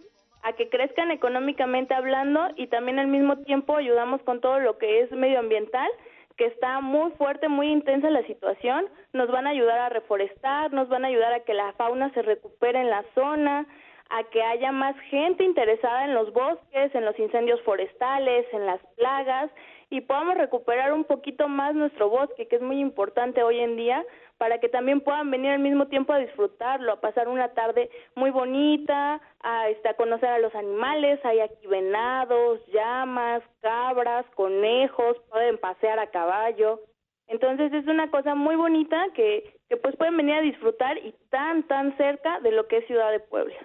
a 0.42 0.52
que 0.52 0.68
crezcan 0.68 1.10
económicamente 1.10 1.94
hablando 1.94 2.48
y 2.54 2.68
también 2.68 3.00
al 3.00 3.08
mismo 3.08 3.38
tiempo 3.38 3.76
ayudamos 3.76 4.22
con 4.22 4.40
todo 4.40 4.60
lo 4.60 4.78
que 4.78 5.00
es 5.00 5.10
medioambiental 5.10 5.90
que 6.36 6.46
está 6.46 6.80
muy 6.80 7.10
fuerte, 7.12 7.48
muy 7.48 7.70
intensa 7.70 8.10
la 8.10 8.22
situación, 8.26 8.86
nos 9.12 9.30
van 9.30 9.46
a 9.46 9.50
ayudar 9.50 9.78
a 9.78 9.88
reforestar, 9.88 10.72
nos 10.72 10.88
van 10.88 11.04
a 11.04 11.08
ayudar 11.08 11.32
a 11.32 11.40
que 11.40 11.54
la 11.54 11.72
fauna 11.72 12.12
se 12.12 12.22
recupere 12.22 12.80
en 12.80 12.90
la 12.90 13.04
zona, 13.14 13.66
a 14.10 14.24
que 14.24 14.42
haya 14.42 14.72
más 14.72 14.98
gente 15.10 15.44
interesada 15.44 16.04
en 16.04 16.14
los 16.14 16.32
bosques, 16.32 16.94
en 16.94 17.04
los 17.04 17.18
incendios 17.18 17.60
forestales, 17.62 18.46
en 18.52 18.66
las 18.66 18.80
plagas 18.96 19.50
y 19.88 20.00
podamos 20.00 20.36
recuperar 20.36 20.92
un 20.92 21.04
poquito 21.04 21.48
más 21.48 21.74
nuestro 21.74 22.08
bosque, 22.08 22.48
que 22.48 22.56
es 22.56 22.62
muy 22.62 22.80
importante 22.80 23.42
hoy 23.42 23.60
en 23.60 23.76
día, 23.76 24.04
para 24.36 24.58
que 24.58 24.68
también 24.68 25.00
puedan 25.00 25.30
venir 25.30 25.52
al 25.52 25.60
mismo 25.60 25.86
tiempo 25.86 26.12
a 26.12 26.18
disfrutarlo, 26.18 26.92
a 26.92 27.00
pasar 27.00 27.28
una 27.28 27.54
tarde 27.54 27.88
muy 28.16 28.30
bonita, 28.30 29.20
a, 29.40 29.68
este, 29.68 29.94
conocer 29.94 30.28
a 30.28 30.38
los 30.38 30.54
animales, 30.54 31.24
hay 31.24 31.40
aquí 31.40 31.66
venados, 31.68 32.60
llamas, 32.66 33.42
cabras, 33.60 34.26
conejos, 34.34 35.16
pueden 35.30 35.56
pasear 35.58 35.98
a 36.00 36.10
caballo. 36.10 36.80
Entonces 37.28 37.72
es 37.72 37.86
una 37.86 38.10
cosa 38.10 38.34
muy 38.34 38.56
bonita 38.56 39.06
que, 39.14 39.54
que 39.68 39.76
pues 39.76 39.96
pueden 39.96 40.16
venir 40.16 40.34
a 40.34 40.42
disfrutar 40.42 40.98
y 40.98 41.14
tan, 41.30 41.62
tan 41.64 41.96
cerca 41.96 42.40
de 42.40 42.52
lo 42.52 42.66
que 42.66 42.78
es 42.78 42.86
Ciudad 42.86 43.10
de 43.12 43.20
Puebla. 43.20 43.56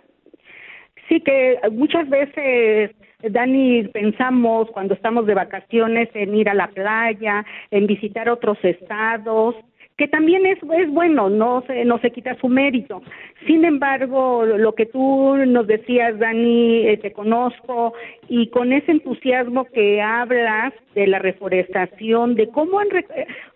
Sí, 1.07 1.19
que 1.21 1.59
muchas 1.71 2.09
veces, 2.09 2.91
Dani, 3.21 3.83
pensamos 3.89 4.69
cuando 4.71 4.93
estamos 4.93 5.25
de 5.25 5.33
vacaciones 5.33 6.09
en 6.13 6.35
ir 6.35 6.49
a 6.49 6.53
la 6.53 6.67
playa, 6.67 7.45
en 7.71 7.87
visitar 7.87 8.29
otros 8.29 8.57
estados, 8.63 9.55
que 10.01 10.07
también 10.07 10.47
es, 10.47 10.57
es 10.79 10.89
bueno, 10.89 11.29
no 11.29 11.63
se, 11.67 11.85
no 11.85 11.99
se 11.99 12.09
quita 12.09 12.35
su 12.41 12.47
mérito. 12.47 13.03
Sin 13.45 13.63
embargo, 13.65 14.43
lo 14.45 14.73
que 14.73 14.87
tú 14.87 15.35
nos 15.45 15.67
decías, 15.67 16.17
Dani, 16.17 16.87
eh, 16.87 16.97
te 16.97 17.11
conozco, 17.11 17.93
y 18.27 18.47
con 18.47 18.73
ese 18.73 18.93
entusiasmo 18.93 19.65
que 19.65 20.01
hablas 20.01 20.73
de 20.95 21.05
la 21.05 21.19
reforestación, 21.19 22.33
de 22.33 22.49
cómo 22.49 22.79
han, 22.79 22.87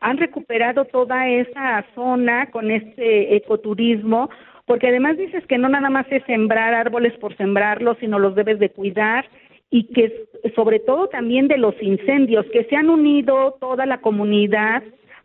han 0.02 0.18
recuperado 0.18 0.86
toda 0.86 1.28
esa 1.28 1.84
zona 1.96 2.52
con 2.52 2.70
este 2.70 3.36
ecoturismo, 3.36 4.30
porque 4.66 4.88
además 4.88 5.18
dices 5.18 5.46
que 5.48 5.58
no 5.58 5.70
nada 5.70 5.90
más 5.90 6.06
es 6.10 6.24
sembrar 6.26 6.74
árboles 6.74 7.14
por 7.20 7.36
sembrarlos, 7.38 7.98
sino 8.00 8.20
los 8.20 8.36
debes 8.36 8.60
de 8.60 8.70
cuidar 8.70 9.26
y 9.70 9.88
que 9.94 10.28
sobre 10.56 10.80
todo 10.80 11.08
también 11.08 11.48
de 11.48 11.58
los 11.58 11.76
incendios, 11.82 12.46
que 12.52 12.66
se 12.66 12.76
han 12.76 12.90
unido 12.90 13.58
toda 13.60 13.86
la 13.86 14.00
comunidad 14.00 14.84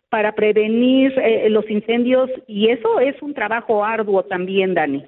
para 0.09 0.33
prevenir 0.33 1.17
eh, 1.19 1.49
los 1.49 1.69
incendios 1.69 2.29
y 2.47 2.69
eso 2.69 2.99
es 2.99 3.19
un 3.21 3.33
trabajo 3.33 3.85
arduo 3.85 4.23
también, 4.23 4.73
Dani. 4.73 5.05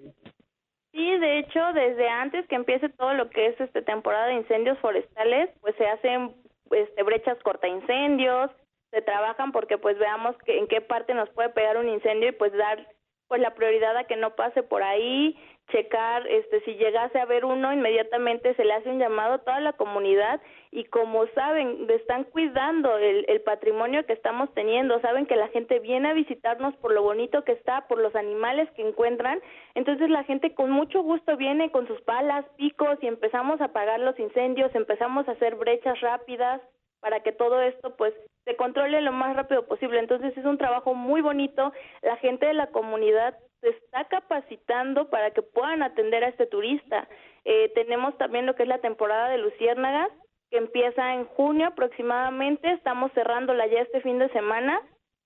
Sí, 0.94 1.18
de 1.18 1.40
hecho, 1.40 1.60
desde 1.74 2.08
antes 2.08 2.48
que 2.48 2.56
empiece 2.56 2.88
todo 2.90 3.14
lo 3.16 3.30
que 3.30 3.48
es 3.48 3.60
este 3.60 3.82
temporada 3.82 4.28
de 4.28 4.36
incendios 4.36 4.78
forestales, 4.80 5.50
pues 5.60 5.76
se 5.76 5.88
hacen 5.88 6.32
este, 6.72 7.04
brechas 7.04 7.38
corta 7.44 7.68
incendios, 7.68 8.52
se 8.92 9.02
trabajan 9.02 9.52
porque 9.52 9.78
pues 9.78 9.98
veamos 9.98 10.38
que, 10.46 10.58
en 10.58 10.68
qué 10.68 10.82
parte 10.82 11.14
nos 11.16 11.30
puede 11.32 11.50
pegar 11.50 11.78
un 11.78 11.90
incendio 11.90 12.30
y 12.30 12.34
pues 12.34 12.54
dar 12.54 12.88
pues 13.28 13.42
la 13.42 13.56
prioridad 13.56 13.98
a 13.98 14.04
que 14.04 14.16
no 14.16 14.36
pase 14.36 14.64
por 14.64 14.84
ahí, 14.84 15.38
checar 15.72 16.28
este 16.28 16.62
si 16.62 16.76
llegase 16.76 17.20
a 17.20 17.24
haber 17.24 17.46
uno 17.46 17.72
inmediatamente 17.72 18.54
se 18.56 18.66
le 18.66 18.74
hace 18.74 18.90
un 18.90 19.00
llamado 19.00 19.36
a 19.36 19.38
toda 19.40 19.60
la 19.62 19.74
comunidad 19.74 20.42
y 20.72 20.84
como 20.86 21.26
saben 21.28 21.88
están 21.90 22.26
cuidando 22.26 22.98
el, 22.98 23.26
el 23.30 23.42
patrimonio 23.42 24.06
que 24.06 24.14
estamos 24.14 24.54
teniendo 24.54 25.00
saben 25.02 25.26
que 25.26 25.36
la 25.36 25.48
gente 25.50 25.80
viene 25.80 26.10
a 26.10 26.14
visitarnos 26.14 26.76
por 26.76 26.94
lo 26.94 27.02
bonito 27.02 27.44
que 27.44 27.54
está 27.54 27.88
por 27.88 28.00
los 28.00 28.14
animales 28.16 28.70
que 28.72 28.88
encuentran 28.88 29.42
entonces 29.74 30.10
la 30.10 30.24
gente 30.26 30.54
con 30.54 30.70
mucho 30.70 31.02
gusto 31.02 31.38
viene 31.38 31.72
con 31.72 31.88
sus 31.88 32.02
palas 32.02 32.46
picos 32.58 32.98
y 33.02 33.08
empezamos 33.08 33.62
a 33.62 33.66
apagar 33.66 34.00
los 34.00 34.20
incendios 34.20 34.76
empezamos 34.76 35.28
a 35.28 35.32
hacer 35.32 35.56
brechas 35.56 36.00
rápidas 36.02 36.62
para 37.04 37.20
que 37.20 37.34
todo 37.34 37.62
esto 37.62 37.96
pues 37.98 38.14
se 38.46 38.56
controle 38.56 39.02
lo 39.02 39.12
más 39.12 39.36
rápido 39.36 39.68
posible. 39.68 40.00
Entonces 40.00 40.36
es 40.38 40.46
un 40.46 40.58
trabajo 40.58 40.96
muy 40.96 41.20
bonito. 41.20 41.74
La 42.02 42.16
gente 42.18 42.46
de 42.46 42.54
la 42.54 42.68
comunidad 42.68 43.38
se 43.60 43.70
está 43.70 44.06
capacitando 44.06 45.10
para 45.10 45.32
que 45.32 45.42
puedan 45.42 45.84
atender 45.84 46.24
a 46.24 46.30
este 46.30 46.48
turista. 46.48 47.08
Eh, 47.44 47.72
tenemos 47.76 48.18
también 48.18 48.46
lo 48.46 48.56
que 48.56 48.64
es 48.64 48.70
la 48.70 48.80
temporada 48.80 49.28
de 49.28 49.38
luciérnagas 49.38 50.10
que 50.50 50.58
empieza 50.58 51.14
en 51.14 51.26
junio 51.26 51.68
aproximadamente. 51.68 52.72
Estamos 52.72 53.12
cerrándola 53.12 53.68
ya 53.68 53.82
este 53.82 54.00
fin 54.00 54.18
de 54.18 54.30
semana 54.30 54.82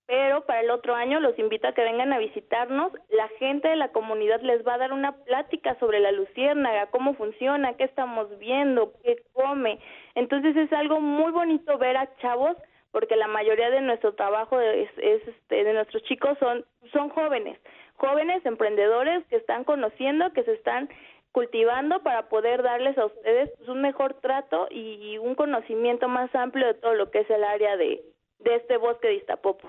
pero 0.08 0.40
para 0.46 0.62
el 0.62 0.70
otro 0.70 0.94
año 0.94 1.20
los 1.20 1.38
invito 1.38 1.68
a 1.68 1.74
que 1.74 1.84
vengan 1.84 2.14
a 2.14 2.18
visitarnos. 2.18 2.90
La 3.10 3.28
gente 3.38 3.68
de 3.68 3.76
la 3.76 3.92
comunidad 3.92 4.40
les 4.40 4.66
va 4.66 4.74
a 4.74 4.78
dar 4.78 4.94
una 4.94 5.12
plática 5.12 5.78
sobre 5.78 6.00
la 6.00 6.12
luciérnaga, 6.12 6.86
cómo 6.86 7.12
funciona, 7.12 7.74
qué 7.74 7.84
estamos 7.84 8.26
viendo, 8.38 8.94
qué 9.04 9.22
come. 9.34 9.78
Entonces 10.14 10.56
es 10.56 10.72
algo 10.72 10.98
muy 11.02 11.30
bonito 11.30 11.76
ver 11.76 11.98
a 11.98 12.08
chavos 12.20 12.56
porque 12.90 13.16
la 13.16 13.28
mayoría 13.28 13.68
de 13.68 13.82
nuestro 13.82 14.14
trabajo 14.14 14.58
es, 14.58 14.88
este, 14.96 15.62
de 15.62 15.72
nuestros 15.74 16.02
chicos 16.04 16.38
son 16.38 16.64
son 16.90 17.10
jóvenes, 17.10 17.58
jóvenes 17.96 18.44
emprendedores 18.46 19.26
que 19.26 19.36
están 19.36 19.64
conociendo, 19.64 20.32
que 20.32 20.42
se 20.44 20.54
están 20.54 20.88
cultivando 21.32 22.02
para 22.02 22.30
poder 22.30 22.62
darles 22.62 22.96
a 22.96 23.04
ustedes 23.04 23.50
un 23.68 23.82
mejor 23.82 24.14
trato 24.14 24.68
y 24.70 25.18
un 25.18 25.34
conocimiento 25.34 26.08
más 26.08 26.34
amplio 26.34 26.66
de 26.66 26.74
todo 26.74 26.94
lo 26.94 27.10
que 27.10 27.20
es 27.20 27.28
el 27.28 27.44
área 27.44 27.76
de 27.76 28.00
de 28.40 28.56
este 28.56 28.76
bosque 28.76 29.08
de 29.08 29.14
Iztapopo. 29.16 29.68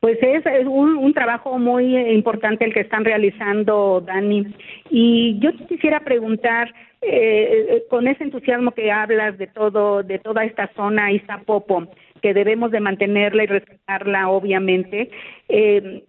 Pues 0.00 0.18
es, 0.20 0.44
un, 0.66 0.96
un, 0.98 1.14
trabajo 1.14 1.58
muy 1.58 1.96
importante 1.96 2.66
el 2.66 2.74
que 2.74 2.80
están 2.80 3.06
realizando, 3.06 4.02
Dani. 4.02 4.54
Y 4.90 5.38
yo 5.38 5.50
quisiera 5.66 6.00
preguntar, 6.00 6.74
eh, 7.00 7.66
eh, 7.70 7.84
con 7.88 8.06
ese 8.06 8.24
entusiasmo 8.24 8.72
que 8.72 8.92
hablas 8.92 9.38
de 9.38 9.46
todo, 9.46 10.02
de 10.02 10.18
toda 10.18 10.44
esta 10.44 10.70
zona 10.74 11.10
Iztapopo, 11.10 11.88
que 12.20 12.34
debemos 12.34 12.70
de 12.70 12.80
mantenerla 12.80 13.44
y 13.44 13.46
respetarla, 13.46 14.30
obviamente, 14.30 15.10
eh, 15.48 16.02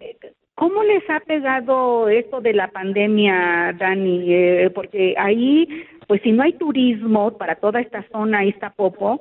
¿cómo 0.56 0.82
les 0.84 1.04
ha 1.10 1.20
pegado 1.20 2.08
esto 2.08 2.40
de 2.40 2.54
la 2.54 2.70
pandemia, 2.70 3.76
Dani? 3.78 4.24
Eh, 4.34 4.72
porque 4.74 5.16
ahí, 5.18 5.86
pues 6.08 6.22
si 6.22 6.32
no 6.32 6.44
hay 6.44 6.54
turismo 6.54 7.38
para 7.38 7.56
toda 7.56 7.82
esta 7.82 8.04
zona 8.14 8.46
Iztapopo, 8.46 9.20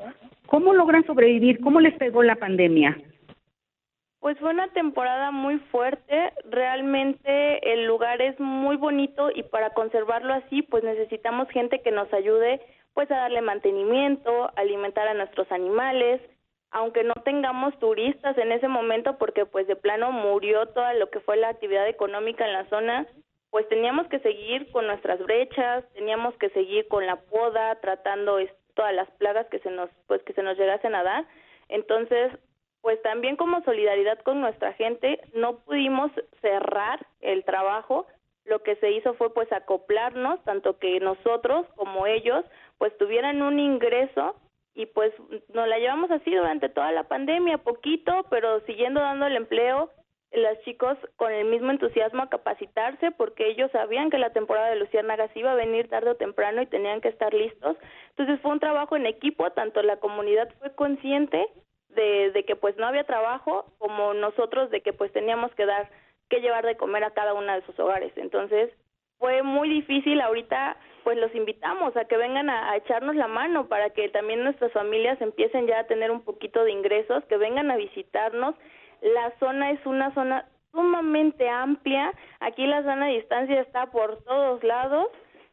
¿Cómo 0.55 0.73
logran 0.73 1.05
sobrevivir? 1.05 1.61
¿Cómo 1.61 1.81
les 1.81 1.95
pegó 1.95 2.23
la 2.23 2.37
pandemia? 2.37 2.97
Pues 4.21 4.39
fue 4.39 4.51
una 4.51 4.69
temporada 4.69 5.33
muy 5.33 5.59
fuerte, 5.59 6.33
realmente 6.49 7.73
el 7.73 7.87
lugar 7.87 8.23
es 8.23 8.39
muy 8.39 8.77
bonito 8.77 9.31
y 9.35 9.43
para 9.43 9.71
conservarlo 9.71 10.33
así 10.33 10.63
pues 10.63 10.85
necesitamos 10.85 11.49
gente 11.49 11.83
que 11.83 11.91
nos 11.91 12.13
ayude 12.13 12.61
pues 12.93 13.11
a 13.11 13.17
darle 13.17 13.41
mantenimiento, 13.41 14.53
alimentar 14.55 15.09
a 15.09 15.15
nuestros 15.15 15.51
animales, 15.51 16.21
aunque 16.71 17.03
no 17.03 17.15
tengamos 17.25 17.77
turistas 17.81 18.39
en 18.39 18.53
ese 18.53 18.69
momento 18.69 19.19
porque 19.19 19.47
pues 19.47 19.67
de 19.67 19.75
plano 19.75 20.13
murió 20.13 20.67
toda 20.67 20.95
lo 20.95 21.11
que 21.11 21.19
fue 21.19 21.37
la 21.37 21.49
actividad 21.49 21.89
económica 21.89 22.47
en 22.47 22.53
la 22.53 22.69
zona, 22.69 23.09
pues 23.51 23.69
teníamos 23.69 24.07
que 24.07 24.21
seguir 24.21 24.71
con 24.71 24.87
nuestras 24.87 25.19
brechas, 25.19 25.83
teníamos 25.95 26.33
que 26.37 26.51
seguir 26.51 26.87
con 26.87 27.07
la 27.07 27.17
poda, 27.17 27.75
tratando 27.81 28.39
todas 28.75 28.95
las 28.95 29.11
plagas 29.13 29.47
que 29.49 29.59
se 29.61 29.71
nos 29.71 29.91
pues 30.07 30.23
que 30.23 30.33
se 30.33 30.43
nos 30.43 30.59
llegasen 30.59 30.95
a 30.95 31.03
dar. 31.03 31.27
Entonces 31.69 32.33
pues 32.83 33.01
también 33.03 33.37
como 33.37 33.63
solidaridad 33.63 34.19
con 34.21 34.41
nuestra 34.41 34.75
gente 34.75 35.21
no 35.33 35.57
pudimos 35.61 36.11
cerrar 36.43 37.07
el 37.21 37.45
trabajo. 37.45 38.07
Lo 38.45 38.63
que 38.63 38.77
se 38.77 38.91
hizo 38.91 39.15
fue 39.15 39.33
pues 39.33 39.51
acoplarnos 39.53 40.43
tanto 40.45 40.79
que 40.79 41.01
nosotros 41.01 41.67
como 41.77 42.07
ellos 42.07 42.45
pues 42.79 42.97
tuvieran 42.99 43.41
un 43.41 43.59
ingreso 43.59 44.37
y 44.75 44.87
pues 44.87 45.13
nos 45.55 45.67
la 45.67 45.79
llevamos 45.79 46.11
así 46.11 46.35
durante 46.35 46.69
toda 46.69 46.93
la 46.93 47.05
pandemia 47.05 47.59
poquito 47.59 48.27
pero 48.29 48.61
siguiendo 48.67 49.01
dando 49.01 49.27
el 49.27 49.37
empleo 49.37 49.91
los 50.35 50.61
chicos 50.63 50.99
con 51.17 51.33
el 51.33 51.47
mismo 51.47 51.71
entusiasmo 51.71 52.23
a 52.23 52.29
capacitarse 52.29 53.11
porque 53.13 53.49
ellos 53.49 53.71
sabían 53.71 54.11
que 54.11 54.19
la 54.19 54.33
temporada 54.33 54.71
de 54.71 54.77
luciérnagas 54.77 55.31
iba 55.37 55.53
a 55.53 55.57
venir 55.57 55.89
tarde 55.89 56.11
o 56.11 56.17
temprano 56.17 56.63
y 56.63 56.67
tenían 56.67 57.01
que 57.01 57.09
estar 57.09 57.33
listos. 57.33 57.77
Entonces 58.11 58.41
fue 58.41 58.53
un 58.53 58.61
trabajo 58.61 58.97
en 58.97 59.07
equipo, 59.07 59.51
tanto 59.53 59.83
la 59.83 59.99
comunidad 59.99 60.49
fue 60.59 60.75
consciente 60.75 61.47
de, 61.89 62.33
de 62.33 62.45
que 62.45 62.57
pues 62.57 62.77
no 62.77 62.87
había 62.87 63.05
trabajo 63.05 63.67
como 63.79 64.15
nosotros 64.15 64.71
de 64.71 64.81
que 64.81 64.93
pues 64.93 65.13
teníamos 65.13 65.55
que 65.55 65.67
dar 65.67 65.89
que 66.29 66.41
llevar 66.41 66.65
de 66.65 66.77
comer 66.77 67.05
a 67.05 67.13
cada 67.13 67.35
una 67.35 67.55
de 67.57 67.67
sus 67.67 67.79
hogares. 67.79 68.13
Entonces 68.17 68.71
fue 69.19 69.43
muy 69.43 69.69
difícil 69.69 70.21
ahorita 70.21 70.77
pues 71.05 71.19
los 71.19 71.35
invitamos 71.35 71.95
a 71.97 72.07
que 72.07 72.17
vengan 72.17 72.49
a, 72.49 72.75
echarnos 72.77 73.15
la 73.15 73.29
mano 73.29 73.69
para 73.69 73.91
que 73.91 74.09
también 74.09 74.43
nuestras 74.43 74.73
familias 74.73 75.21
empiecen 75.21 75.67
ya 75.67 75.81
a 75.81 75.87
tener 75.87 76.11
un 76.11 76.23
poquito 76.23 76.65
de 76.65 76.73
ingresos, 76.73 77.23
que 77.27 77.37
vengan 77.37 77.71
a 77.71 77.77
visitarnos. 77.77 78.55
La 79.05 79.33
zona 79.39 79.71
es 79.71 79.85
una 79.87 80.13
zona 80.15 80.47
sumamente 80.73 81.49
amplia, 81.49 82.13
aquí 82.41 82.67
la 82.67 82.83
zona 82.83 83.07
de 83.07 83.15
distancia 83.15 83.61
está 83.61 83.87
por 83.87 84.25
todos 84.25 84.65
lados, 84.65 85.07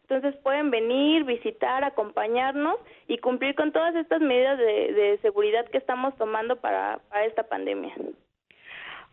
entonces 0.03 0.35
pueden 0.41 0.71
venir, 0.71 1.25
visitar, 1.25 1.83
acompañarnos 1.83 2.77
y 3.07 3.17
cumplir 3.19 3.53
con 3.55 3.71
todas 3.71 3.93
estas 3.95 4.21
medidas 4.21 4.57
de, 4.57 4.93
de 4.93 5.19
seguridad 5.21 5.65
que 5.67 5.77
estamos 5.77 6.15
tomando 6.17 6.55
para, 6.55 6.99
para 7.09 7.25
esta 7.25 7.43
pandemia. 7.43 7.93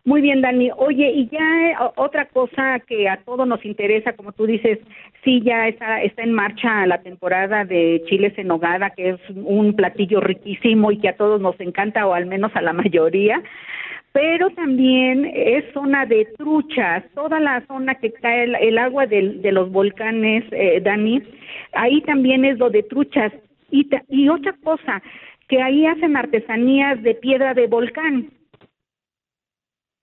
Muy 0.05 0.21
bien, 0.21 0.41
Dani. 0.41 0.71
Oye, 0.77 1.11
y 1.11 1.29
ya 1.29 1.71
eh, 1.71 1.75
otra 1.95 2.25
cosa 2.29 2.79
que 2.79 3.09
a 3.09 3.17
todos 3.17 3.45
nos 3.47 3.63
interesa, 3.65 4.13
como 4.13 4.31
tú 4.31 4.45
dices, 4.45 4.79
sí, 5.23 5.41
ya 5.43 5.67
está, 5.67 6.01
está 6.01 6.23
en 6.23 6.33
marcha 6.33 6.85
la 6.87 7.01
temporada 7.01 7.65
de 7.65 8.01
chiles 8.07 8.37
en 8.37 8.47
nogada, 8.47 8.91
que 8.91 9.09
es 9.09 9.19
un 9.35 9.75
platillo 9.75 10.21
riquísimo 10.21 10.91
y 10.91 10.99
que 10.99 11.09
a 11.09 11.17
todos 11.17 11.41
nos 11.41 11.59
encanta, 11.59 12.07
o 12.07 12.13
al 12.13 12.25
menos 12.25 12.55
a 12.55 12.61
la 12.61 12.73
mayoría. 12.73 13.43
Pero 14.11 14.49
también 14.51 15.31
es 15.33 15.71
zona 15.73 16.05
de 16.05 16.25
truchas, 16.37 17.03
toda 17.13 17.39
la 17.39 17.65
zona 17.67 17.95
que 17.95 18.11
cae 18.11 18.43
el, 18.43 18.77
agua 18.77 19.05
de, 19.05 19.51
los 19.51 19.71
volcanes, 19.71 20.43
eh, 20.51 20.81
Dani, 20.81 21.21
ahí 21.73 22.01
también 22.01 22.43
es 22.43 22.57
lo 22.57 22.69
de 22.69 22.83
truchas. 22.83 23.31
Y, 23.71 23.87
y 24.07 24.29
otra 24.29 24.55
cosa, 24.63 25.01
que 25.47 25.61
ahí 25.61 25.85
hacen 25.85 26.17
artesanías 26.17 27.01
de 27.03 27.13
piedra 27.15 27.53
de 27.53 27.67
volcán 27.67 28.31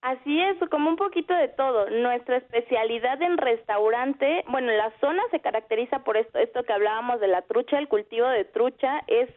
Así 0.06 0.40
es, 0.40 0.56
como 0.70 0.88
un 0.88 0.94
poquito 0.94 1.34
de 1.34 1.48
todo. 1.48 1.90
Nuestra 1.90 2.36
especialidad 2.36 3.20
en 3.22 3.38
restaurante, 3.38 4.44
bueno, 4.46 4.70
la 4.70 4.92
zona 5.00 5.20
se 5.32 5.40
caracteriza 5.40 6.04
por 6.04 6.16
esto, 6.16 6.38
esto 6.38 6.62
que 6.62 6.72
hablábamos 6.72 7.18
de 7.18 7.26
la 7.26 7.42
trucha, 7.42 7.76
el 7.76 7.88
cultivo 7.88 8.28
de 8.28 8.44
trucha 8.44 9.02
es 9.08 9.28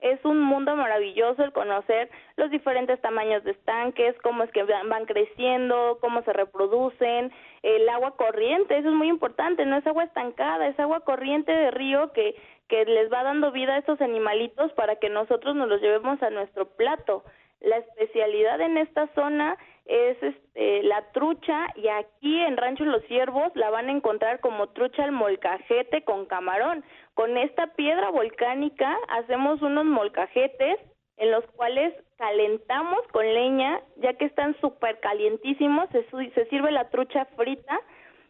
es 0.00 0.24
un 0.24 0.40
mundo 0.40 0.76
maravilloso 0.76 1.42
el 1.42 1.52
conocer 1.52 2.08
los 2.36 2.50
diferentes 2.50 3.00
tamaños 3.00 3.42
de 3.44 3.50
estanques, 3.52 4.16
cómo 4.22 4.44
es 4.44 4.50
que 4.52 4.62
van 4.62 5.06
creciendo, 5.06 5.98
cómo 6.00 6.22
se 6.22 6.32
reproducen, 6.32 7.32
el 7.62 7.88
agua 7.88 8.16
corriente, 8.16 8.78
eso 8.78 8.88
es 8.88 8.94
muy 8.94 9.08
importante, 9.08 9.66
no 9.66 9.76
es 9.76 9.86
agua 9.86 10.04
estancada, 10.04 10.68
es 10.68 10.78
agua 10.78 11.00
corriente 11.00 11.52
de 11.52 11.70
río 11.70 12.12
que 12.12 12.36
que 12.68 12.84
les 12.84 13.10
va 13.12 13.22
dando 13.22 13.50
vida 13.50 13.74
a 13.74 13.78
estos 13.78 14.00
animalitos 14.00 14.72
para 14.72 14.96
que 14.96 15.08
nosotros 15.08 15.56
nos 15.56 15.68
los 15.68 15.80
llevemos 15.80 16.22
a 16.22 16.30
nuestro 16.30 16.66
plato. 16.66 17.24
La 17.60 17.78
especialidad 17.78 18.60
en 18.60 18.76
esta 18.76 19.08
zona 19.14 19.56
es 19.88 20.22
este, 20.22 20.82
la 20.82 21.02
trucha 21.12 21.66
y 21.74 21.88
aquí 21.88 22.40
en 22.40 22.58
Rancho 22.58 22.84
Los 22.84 23.02
Ciervos 23.04 23.50
la 23.54 23.70
van 23.70 23.88
a 23.88 23.92
encontrar 23.92 24.38
como 24.40 24.68
trucha 24.68 25.02
al 25.02 25.12
molcajete 25.12 26.04
con 26.04 26.26
camarón. 26.26 26.84
Con 27.14 27.36
esta 27.38 27.68
piedra 27.68 28.10
volcánica 28.10 28.96
hacemos 29.08 29.62
unos 29.62 29.86
molcajetes 29.86 30.78
en 31.16 31.30
los 31.30 31.44
cuales 31.56 31.94
calentamos 32.16 33.00
con 33.12 33.24
leña, 33.24 33.80
ya 33.96 34.12
que 34.14 34.26
están 34.26 34.54
súper 34.60 35.00
calientísimos, 35.00 35.88
se, 35.90 36.04
se 36.32 36.46
sirve 36.46 36.70
la 36.70 36.90
trucha 36.90 37.24
frita 37.36 37.80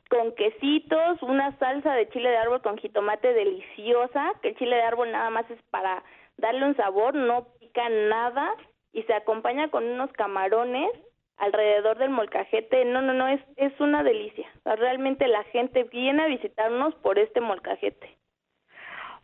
con 0.08 0.34
quesitos, 0.36 1.20
una 1.22 1.58
salsa 1.58 1.92
de 1.92 2.08
chile 2.08 2.30
de 2.30 2.38
árbol 2.38 2.62
con 2.62 2.78
jitomate 2.78 3.34
deliciosa, 3.34 4.32
que 4.40 4.50
el 4.50 4.56
chile 4.56 4.76
de 4.76 4.82
árbol 4.82 5.10
nada 5.10 5.28
más 5.28 5.50
es 5.50 5.60
para 5.70 6.02
darle 6.38 6.64
un 6.64 6.76
sabor, 6.76 7.14
no 7.14 7.48
pica 7.58 7.88
nada, 7.90 8.54
y 8.92 9.02
se 9.02 9.12
acompaña 9.12 9.68
con 9.68 9.84
unos 9.84 10.10
camarones 10.12 10.90
alrededor 11.38 11.98
del 11.98 12.10
molcajete. 12.10 12.84
No, 12.84 13.02
no, 13.02 13.14
no, 13.14 13.28
es, 13.28 13.40
es 13.56 13.72
una 13.80 14.02
delicia. 14.02 14.46
realmente 14.64 15.26
la 15.28 15.44
gente 15.44 15.84
viene 15.84 16.22
a 16.22 16.26
visitarnos 16.26 16.94
por 16.96 17.18
este 17.18 17.40
molcajete. 17.40 18.16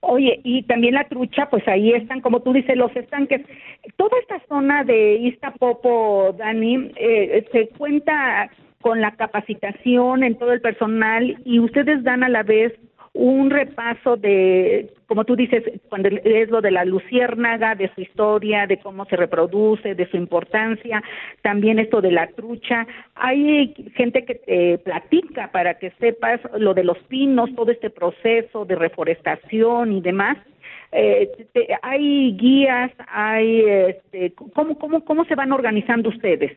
Oye, 0.00 0.40
y 0.44 0.64
también 0.64 0.94
la 0.94 1.08
trucha, 1.08 1.48
pues 1.48 1.66
ahí 1.66 1.92
están, 1.92 2.20
como 2.20 2.40
tú 2.40 2.52
dices, 2.52 2.76
los 2.76 2.94
estanques. 2.94 3.40
Toda 3.96 4.18
esta 4.18 4.38
zona 4.48 4.84
de 4.84 5.14
Iztapopo, 5.14 6.34
Dani, 6.36 6.92
eh, 6.96 7.46
se 7.52 7.68
cuenta 7.68 8.50
con 8.82 9.00
la 9.00 9.12
capacitación 9.12 10.24
en 10.24 10.36
todo 10.36 10.52
el 10.52 10.60
personal 10.60 11.38
y 11.46 11.58
ustedes 11.58 12.04
dan 12.04 12.22
a 12.22 12.28
la 12.28 12.42
vez 12.42 12.74
un 13.14 13.48
repaso 13.48 14.16
de, 14.16 14.92
como 15.06 15.24
tú 15.24 15.36
dices, 15.36 15.62
cuando 15.88 16.08
es 16.08 16.50
lo 16.50 16.60
de 16.60 16.72
la 16.72 16.84
luciérnaga, 16.84 17.76
de 17.76 17.88
su 17.94 18.00
historia, 18.00 18.66
de 18.66 18.78
cómo 18.78 19.04
se 19.04 19.14
reproduce, 19.16 19.94
de 19.94 20.10
su 20.10 20.16
importancia, 20.16 21.02
también 21.40 21.78
esto 21.78 22.00
de 22.00 22.10
la 22.10 22.26
trucha. 22.26 22.86
Hay 23.14 23.72
gente 23.94 24.24
que 24.24 24.34
te 24.34 24.78
platica 24.78 25.52
para 25.52 25.78
que 25.78 25.92
sepas 26.00 26.40
lo 26.58 26.74
de 26.74 26.82
los 26.82 26.98
pinos, 27.04 27.54
todo 27.54 27.70
este 27.70 27.88
proceso 27.88 28.64
de 28.64 28.74
reforestación 28.74 29.92
y 29.92 30.00
demás. 30.00 30.36
Eh, 30.90 31.30
hay 31.82 32.36
guías, 32.36 32.90
hay, 33.08 33.60
este, 33.64 34.32
¿cómo, 34.54 34.76
cómo, 34.76 35.04
¿cómo 35.04 35.24
se 35.24 35.36
van 35.36 35.52
organizando 35.52 36.08
ustedes? 36.08 36.56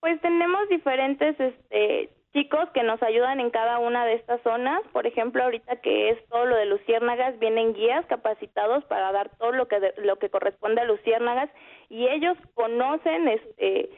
Pues 0.00 0.20
tenemos 0.20 0.68
diferentes 0.68 1.34
este, 1.40 2.10
chicos 2.36 2.68
que 2.74 2.82
nos 2.82 3.02
ayudan 3.02 3.40
en 3.40 3.48
cada 3.48 3.78
una 3.78 4.04
de 4.04 4.12
estas 4.12 4.42
zonas. 4.42 4.82
Por 4.92 5.06
ejemplo, 5.06 5.42
ahorita 5.42 5.76
que 5.76 6.10
es 6.10 6.28
todo 6.28 6.44
lo 6.44 6.54
de 6.54 6.66
luciérnagas, 6.66 7.38
vienen 7.38 7.72
guías 7.72 8.04
capacitados 8.06 8.84
para 8.84 9.10
dar 9.10 9.30
todo 9.38 9.52
lo 9.52 9.68
que 9.68 9.94
lo 9.96 10.16
que 10.16 10.28
corresponde 10.28 10.82
a 10.82 10.84
luciérnagas 10.84 11.48
y 11.88 12.06
ellos 12.08 12.36
conocen 12.52 13.28
este 13.28 13.88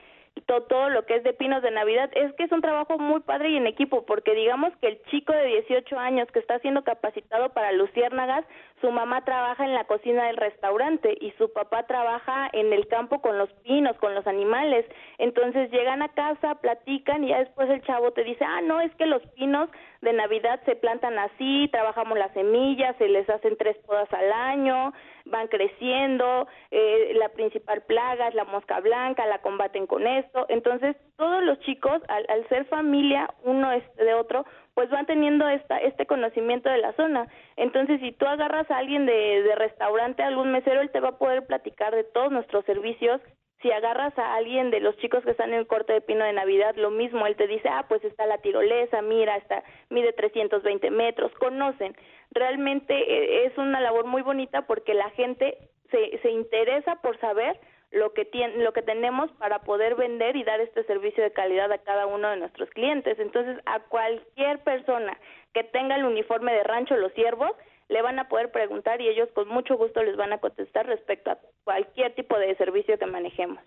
todo, 0.43 0.63
todo, 0.63 0.91
lo 0.91 1.05
que 1.07 1.17
es 1.17 1.23
de 1.25 1.33
pinos 1.33 1.63
de 1.63 1.71
Navidad, 1.71 2.11
es 2.15 2.33
que 2.35 2.45
es 2.45 2.53
un 2.53 2.61
trabajo 2.61 2.99
muy 2.99 3.21
padre 3.21 3.51
y 3.51 3.57
en 3.57 3.67
equipo, 3.67 4.05
porque 4.07 4.35
digamos 4.35 4.77
que 4.81 4.89
el 4.89 5.03
chico 5.05 5.33
de 5.33 5.47
18 5.47 5.99
años 5.99 6.29
que 6.33 6.39
está 6.39 6.59
siendo 6.61 6.85
capacitado 6.85 7.51
para 7.51 7.73
luciérnagas, 7.73 8.45
su 8.81 8.91
mamá 8.91 9.25
trabaja 9.25 9.65
en 9.65 9.75
la 9.75 9.85
cocina 9.85 10.27
del 10.27 10.37
restaurante 10.37 11.17
y 11.21 11.33
su 11.33 11.53
papá 11.53 11.87
trabaja 11.87 12.49
en 12.53 12.73
el 12.73 12.87
campo 12.87 13.21
con 13.21 13.39
los 13.39 13.51
pinos, 13.65 13.97
con 13.97 14.15
los 14.15 14.27
animales. 14.27 14.87
Entonces 15.19 15.71
llegan 15.71 16.03
a 16.03 16.09
casa, 16.11 16.55
platican 16.57 17.25
y 17.25 17.29
ya 17.29 17.41
después 17.41 17.69
el 17.71 17.83
chavo 17.83 18.13
te 18.13 18.23
dice, 18.23 18.45
ah, 18.45 18.61
no, 18.63 18.81
es 18.81 18.95
que 18.95 19.07
los 19.07 19.23
pinos 19.35 19.69
de 20.01 20.13
Navidad 20.13 20.61
se 20.65 20.77
plantan 20.77 21.19
así, 21.19 21.69
trabajamos 21.73 22.19
las 22.19 22.33
semillas, 22.33 22.97
se 22.99 23.09
les 23.09 23.29
hacen 23.29 23.57
tres 23.57 23.77
podas 23.79 24.13
al 24.13 24.33
año, 24.33 24.93
van 25.31 25.49
creciendo, 25.49 26.47
eh, 26.71 27.13
la 27.15 27.29
principal 27.31 27.83
plaga 27.83 28.29
es 28.29 28.35
la 28.35 28.45
mosca 28.45 28.81
blanca, 28.81 29.27
la 29.27 29.39
combaten 29.39 29.87
con 29.87 30.07
esto. 30.07 30.47
Entonces, 30.49 30.97
todos 31.17 31.43
los 31.43 31.59
chicos, 31.61 32.01
al, 32.09 32.27
al 32.29 32.49
ser 32.49 32.67
familia 32.67 33.29
uno 33.45 33.73
este 33.73 34.05
de 34.05 34.15
otro, 34.15 34.45
pues 34.75 34.91
van 34.91 35.07
teniendo 35.07 35.49
esta, 35.49 35.79
este 35.79 36.07
conocimiento 36.07 36.71
de 36.71 36.79
la 36.79 36.93
zona. 36.93 37.27
Entonces, 37.57 38.01
si 38.01 38.13
tú 38.13 38.27
agarras 38.27 38.71
a 38.71 38.79
alguien 38.79 39.07
de, 39.07 39.43
de 39.43 39.55
restaurante, 39.57 40.23
algún 40.23 40.53
mesero, 40.53 40.81
él 40.81 40.91
te 40.91 41.01
va 41.01 41.11
a 41.11 41.19
poder 41.19 41.47
platicar 41.47 41.95
de 41.95 42.05
todos 42.05 42.31
nuestros 42.31 42.65
servicios 42.65 43.21
si 43.63 43.73
agarras 43.73 44.17
a 44.19 44.37
alguien 44.37 44.71
de 44.71 44.81
los 44.81 44.97
chicos 44.99 45.25
que 45.25 45.33
están 45.33 45.53
en 45.53 45.61
el 45.61 45.67
corte 45.67 45.93
de 45.93 46.01
pino 46.01 46.25
de 46.25 46.33
Navidad, 46.33 46.77
lo 46.77 46.91
mismo, 46.91 47.27
él 47.27 47.37
te 47.37 47.49
dice, 47.49 47.69
ah, 47.69 47.87
pues 47.89 48.05
está 48.05 48.27
la 48.27 48.39
tirolesa, 48.39 49.03
mira, 49.03 49.37
está, 49.37 49.65
mide 49.91 50.13
320 50.13 50.91
metros, 50.91 51.33
conocen. 51.35 51.97
Realmente 52.31 52.95
eh, 52.95 53.47
es 53.47 53.59
una 53.59 53.81
labor 53.81 54.07
muy 54.07 54.23
bonita 54.23 54.63
porque 54.67 54.95
la 54.95 55.11
gente 55.11 55.59
se, 55.91 56.19
se 56.19 56.31
interesa 56.31 56.97
por 56.97 57.19
saber 57.19 57.59
lo 57.91 58.13
que 58.13 58.25
tiene, 58.25 58.63
lo 58.63 58.73
que 58.73 58.83
tenemos 58.83 59.31
para 59.33 59.61
poder 59.61 59.95
vender 59.97 60.37
y 60.37 60.45
dar 60.45 60.61
este 60.61 60.85
servicio 60.85 61.25
de 61.25 61.33
calidad 61.33 61.73
a 61.73 61.79
cada 61.79 62.07
uno 62.07 62.29
de 62.29 62.37
nuestros 62.37 62.69
clientes. 62.71 63.19
Entonces, 63.19 63.59
a 63.67 63.81
cualquier 63.81 64.59
persona 64.61 65.19
que 65.53 65.65
tenga 65.65 65.97
el 65.97 66.05
uniforme 66.05 66.53
de 66.53 66.63
Rancho 66.63 66.97
Los 66.97 67.13
Ciervos, 67.15 67.53
le 67.89 68.03
van 68.03 68.19
a 68.19 68.29
poder 68.29 68.51
preguntar 68.51 69.01
y 69.01 69.09
ellos 69.09 69.29
con 69.35 69.49
mucho 69.49 69.77
gusto 69.77 70.03
les 70.03 70.17
van 70.17 70.33
a 70.33 70.39
contestar 70.39 70.87
respecto 70.87 71.31
a 71.31 71.39
cualquier 71.65 72.15
tipo 72.15 72.39
de 72.39 72.55
servicio 72.57 72.99
que 72.99 73.07
manejemos. 73.07 73.59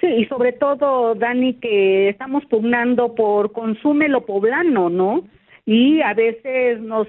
Sí, 0.00 0.06
y 0.06 0.24
sobre 0.26 0.52
todo, 0.52 1.14
Dani, 1.14 1.54
que 1.54 2.08
estamos 2.08 2.44
pugnando 2.46 3.14
por 3.14 3.52
consume 3.52 4.08
lo 4.08 4.24
poblano, 4.24 4.88
¿no? 4.88 5.24
Y 5.66 6.00
a 6.00 6.14
veces 6.14 6.80
nos, 6.80 7.06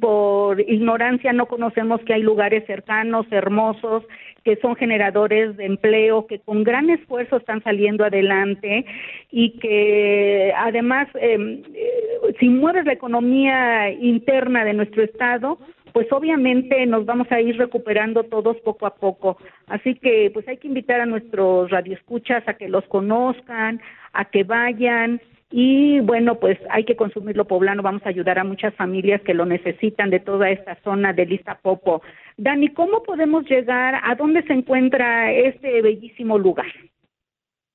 por 0.00 0.60
ignorancia, 0.60 1.32
no 1.32 1.46
conocemos 1.46 2.00
que 2.02 2.14
hay 2.14 2.22
lugares 2.22 2.64
cercanos, 2.66 3.26
hermosos, 3.30 4.04
que 4.44 4.56
son 4.56 4.74
generadores 4.76 5.56
de 5.56 5.66
empleo, 5.66 6.26
que 6.26 6.38
con 6.40 6.64
gran 6.64 6.88
esfuerzo 6.88 7.36
están 7.36 7.62
saliendo 7.62 8.04
adelante 8.04 8.86
y 9.30 9.58
que 9.58 10.52
además, 10.56 11.08
em, 11.20 11.62
eh, 11.74 12.34
si 12.38 12.48
mueves 12.48 12.86
la 12.86 12.94
economía 12.94 13.90
interna 13.90 14.64
de 14.64 14.72
nuestro 14.72 15.02
Estado, 15.02 15.58
pues 15.92 16.10
obviamente 16.12 16.86
nos 16.86 17.04
vamos 17.04 17.30
a 17.30 17.40
ir 17.40 17.56
recuperando 17.58 18.22
todos 18.24 18.56
poco 18.58 18.86
a 18.86 18.94
poco. 18.94 19.36
Así 19.66 19.94
que 19.96 20.30
pues 20.32 20.46
hay 20.48 20.56
que 20.56 20.68
invitar 20.68 21.00
a 21.00 21.06
nuestros 21.06 21.70
radioescuchas 21.70 22.46
a 22.46 22.54
que 22.54 22.68
los 22.68 22.84
conozcan, 22.86 23.80
a 24.12 24.24
que 24.26 24.44
vayan 24.44 25.20
y 25.50 25.98
bueno, 26.00 26.36
pues 26.36 26.58
hay 26.70 26.84
que 26.84 26.94
consumirlo 26.94 27.44
poblano, 27.44 27.82
vamos 27.82 28.02
a 28.06 28.08
ayudar 28.08 28.38
a 28.38 28.44
muchas 28.44 28.72
familias 28.74 29.20
que 29.22 29.34
lo 29.34 29.44
necesitan 29.44 30.10
de 30.10 30.20
toda 30.20 30.48
esta 30.48 30.76
zona 30.82 31.12
de 31.12 31.26
Lista 31.26 31.58
Popo. 31.60 32.02
Dani, 32.36 32.68
¿cómo 32.68 33.02
podemos 33.02 33.44
llegar? 33.44 34.00
¿A 34.04 34.14
dónde 34.14 34.42
se 34.44 34.52
encuentra 34.52 35.32
este 35.32 35.82
bellísimo 35.82 36.38
lugar? 36.38 36.70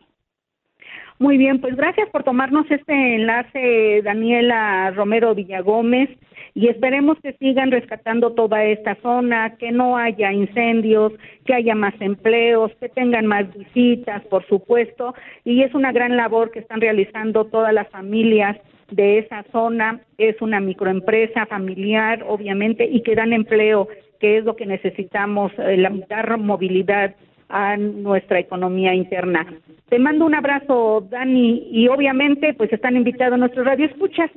Muy 1.23 1.39
bien, 1.39 1.61
pues 1.61 1.77
gracias 1.77 2.09
por 2.11 2.25
tomarnos 2.25 2.69
este 2.69 3.15
enlace, 3.15 4.03
Daniela 4.03 4.91
Romero 4.91 5.37
Villagómez, 5.37 6.11
y 6.53 6.67
esperemos 6.67 7.17
que 7.23 7.33
sigan 7.35 7.71
rescatando 7.71 8.33
toda 8.33 8.65
esta 8.65 8.97
zona, 9.03 9.55
que 9.57 9.71
no 9.71 9.97
haya 9.97 10.33
incendios, 10.33 11.13
que 11.47 11.55
haya 11.55 11.77
más 11.77 11.95
empleos, 12.01 12.73
que 12.81 12.89
tengan 12.89 13.27
más 13.27 13.47
visitas, 13.57 14.21
por 14.25 14.45
supuesto, 14.49 15.15
y 15.45 15.63
es 15.63 15.73
una 15.75 15.93
gran 15.93 16.17
labor 16.17 16.51
que 16.51 16.59
están 16.59 16.81
realizando 16.81 17.45
todas 17.45 17.73
las 17.73 17.89
familias 17.91 18.57
de 18.91 19.19
esa 19.19 19.45
zona, 19.53 20.01
es 20.19 20.43
una 20.43 20.59
microempresa 20.59 21.47
familiar, 21.47 22.25
obviamente, 22.27 22.85
y 22.85 23.01
que 23.05 23.15
dan 23.15 23.33
empleo, 23.33 23.87
que 24.19 24.39
es 24.39 24.45
lo 24.45 24.57
que 24.57 24.67
necesitamos, 24.67 25.53
eh, 25.57 25.77
la- 25.77 25.93
dar 26.09 26.37
movilidad 26.37 27.15
a 27.53 27.77
nuestra 27.77 28.41
economía 28.41 28.95
interna. 28.95 29.47
Te 29.91 29.99
mando 29.99 30.25
un 30.25 30.35
abrazo, 30.35 31.07
Dani, 31.09 31.69
y 31.71 31.87
obviamente 31.89 32.55
pues 32.55 32.73
están 32.73 32.97
invitados 32.97 33.39
nuestros 33.39 33.67
radioescuchas. 33.67 34.31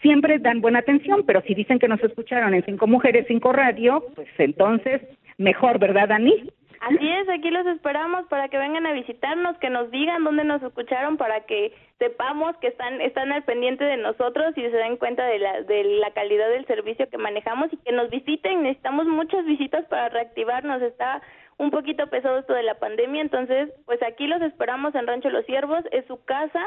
Siempre 0.00 0.38
dan 0.38 0.60
buena 0.60 0.78
atención, 0.78 1.24
pero 1.26 1.42
si 1.42 1.54
dicen 1.54 1.80
que 1.80 1.88
nos 1.88 2.02
escucharon 2.02 2.54
en 2.54 2.64
Cinco 2.64 2.86
Mujeres, 2.86 3.26
Cinco 3.26 3.52
Radio, 3.52 4.04
pues 4.14 4.28
entonces 4.38 5.02
mejor, 5.36 5.80
¿verdad, 5.80 6.08
Dani? 6.08 6.48
Así 6.80 7.10
es, 7.10 7.28
aquí 7.28 7.50
los 7.50 7.66
esperamos 7.66 8.26
para 8.28 8.48
que 8.48 8.56
vengan 8.56 8.86
a 8.86 8.92
visitarnos, 8.92 9.58
que 9.58 9.68
nos 9.68 9.90
digan 9.90 10.24
dónde 10.24 10.44
nos 10.44 10.62
escucharon 10.62 11.18
para 11.18 11.40
que 11.40 11.74
sepamos 11.98 12.56
que 12.56 12.68
están 12.68 13.02
están 13.02 13.32
al 13.32 13.42
pendiente 13.42 13.84
de 13.84 13.98
nosotros 13.98 14.56
y 14.56 14.62
se 14.62 14.70
den 14.70 14.96
cuenta 14.96 15.26
de 15.26 15.40
la 15.40 15.60
de 15.60 15.84
la 15.84 16.10
calidad 16.12 16.48
del 16.48 16.66
servicio 16.66 17.10
que 17.10 17.18
manejamos 17.18 17.70
y 17.70 17.76
que 17.78 17.92
nos 17.92 18.08
visiten. 18.08 18.62
Necesitamos 18.62 19.06
muchas 19.06 19.44
visitas 19.44 19.84
para 19.86 20.08
reactivarnos. 20.08 20.80
Está 20.80 21.20
un 21.60 21.70
poquito 21.70 22.06
pesado 22.06 22.38
esto 22.38 22.54
de 22.54 22.62
la 22.62 22.76
pandemia, 22.76 23.20
entonces 23.20 23.68
pues 23.84 24.02
aquí 24.02 24.26
los 24.26 24.40
esperamos 24.40 24.94
en 24.94 25.06
Rancho 25.06 25.28
Los 25.28 25.44
Ciervos, 25.44 25.84
es 25.92 26.06
su 26.06 26.24
casa 26.24 26.66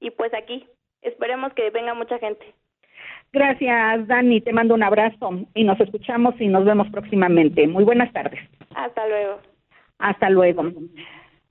y 0.00 0.10
pues 0.10 0.34
aquí 0.34 0.66
esperemos 1.00 1.54
que 1.54 1.70
venga 1.70 1.94
mucha 1.94 2.18
gente. 2.18 2.44
Gracias, 3.32 4.06
Dani, 4.06 4.42
te 4.42 4.52
mando 4.52 4.74
un 4.74 4.82
abrazo 4.82 5.30
y 5.54 5.64
nos 5.64 5.80
escuchamos 5.80 6.38
y 6.38 6.48
nos 6.48 6.66
vemos 6.66 6.88
próximamente. 6.90 7.66
Muy 7.66 7.84
buenas 7.84 8.12
tardes. 8.12 8.38
Hasta 8.74 9.08
luego. 9.08 9.40
Hasta 9.98 10.28
luego. 10.28 10.70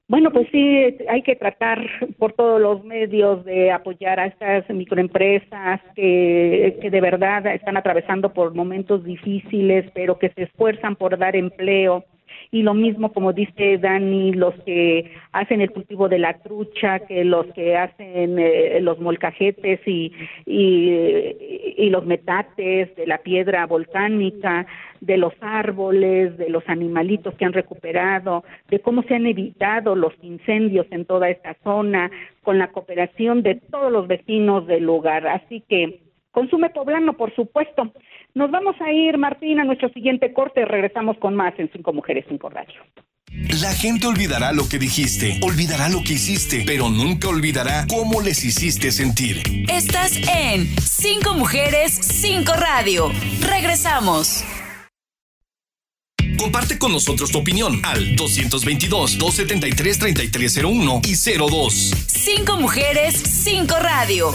Bueno, 0.08 0.30
pues 0.32 0.48
sí, 0.52 0.98
hay 1.10 1.24
que 1.24 1.36
tratar 1.36 1.80
por 2.20 2.34
todos 2.34 2.62
los 2.62 2.84
medios 2.86 3.44
de 3.44 3.72
apoyar 3.72 4.20
a 4.20 4.28
estas 4.28 4.70
microempresas 4.70 5.82
que, 5.96 6.78
que 6.80 6.92
de 6.92 7.02
verdad 7.02 7.48
están 7.48 7.76
atravesando 7.76 8.34
por 8.34 8.54
momentos 8.54 9.04
difíciles, 9.04 9.90
pero 9.96 10.20
que 10.20 10.30
se 10.30 10.44
esfuerzan 10.44 10.96
por 10.96 11.18
dar 11.18 11.36
empleo. 11.36 12.06
Y 12.52 12.62
lo 12.62 12.74
mismo, 12.74 13.12
como 13.14 13.34
dice 13.34 13.78
Dani, 13.78 14.34
los 14.34 14.54
que 14.66 15.12
hacen 15.32 15.62
el 15.62 15.72
cultivo 15.72 16.10
de 16.10 16.20
la 16.20 16.40
trucha, 16.40 17.00
que 17.00 17.24
los 17.24 17.46
que 17.54 17.76
hacen 17.76 18.38
eh, 18.40 18.80
los 18.82 19.00
molcajetes 19.00 19.80
y, 19.88 20.12
y, 20.46 21.76
y 21.78 21.90
los 21.90 22.06
metates 22.06 22.96
de 22.96 23.08
la 23.08 23.18
piedra 23.20 23.66
volcánica, 23.66 24.66
de 25.02 25.18
los 25.18 25.34
árboles, 25.42 26.38
de 26.38 26.50
los 26.50 26.64
animalitos 26.68 27.34
que 27.36 27.44
han 27.44 27.52
recuperado, 27.54 28.44
de 28.70 28.80
cómo 28.80 29.04
se 29.04 29.16
han 29.16 29.26
evitado 29.26 29.96
los 29.96 30.14
incendios 30.22 30.88
en 30.92 31.06
toda 31.06 31.30
esta 31.30 31.56
zona, 31.64 32.10
con 32.42 32.58
la 32.58 32.72
cooperación 32.72 33.44
de 33.44 33.56
todos 33.56 33.92
los 33.92 34.08
vecinos 34.08 34.66
del 34.68 34.84
lugar. 34.84 35.28
Así 35.28 35.62
que 35.68 36.03
consume 36.34 36.70
poblano, 36.72 37.14
por 37.14 37.34
supuesto. 37.34 37.94
Nos 38.34 38.52
vamos 38.52 38.76
a 38.82 38.92
ir, 38.92 39.18
Martín, 39.18 39.62
a 39.62 39.64
nuestro 39.64 39.88
siguiente 39.90 40.34
corte. 40.34 40.66
Regresamos 40.66 41.18
con 41.20 41.36
más 41.36 41.58
en 41.58 41.72
Cinco 41.72 41.94
Mujeres, 41.94 42.26
Cinco 42.28 42.50
Radio. 42.50 42.82
La 43.62 43.74
gente 43.74 44.08
olvidará 44.08 44.52
lo 44.52 44.68
que 44.70 44.78
dijiste, 44.78 45.40
olvidará 45.42 45.90
lo 45.90 46.04
que 46.04 46.14
hiciste, 46.14 46.64
pero 46.68 46.90
nunca 46.90 47.30
olvidará 47.30 47.88
cómo 47.88 48.22
les 48.22 48.44
hiciste 48.44 48.92
sentir. 48.92 49.42
Estás 49.72 50.18
en 50.18 50.68
Cinco 50.80 51.34
Mujeres, 51.34 51.94
Cinco 51.94 52.52
Radio. 52.54 53.10
Regresamos. 53.42 54.44
Comparte 56.38 56.78
con 56.78 56.92
nosotros 56.92 57.32
tu 57.32 57.40
opinión 57.40 57.80
al 57.84 58.16
222-273-3301 58.16 61.02
y 61.08 61.16
02. 61.38 61.74
Cinco 62.08 62.58
Mujeres, 62.58 63.16
Cinco 63.16 63.78
Radio. 63.80 64.32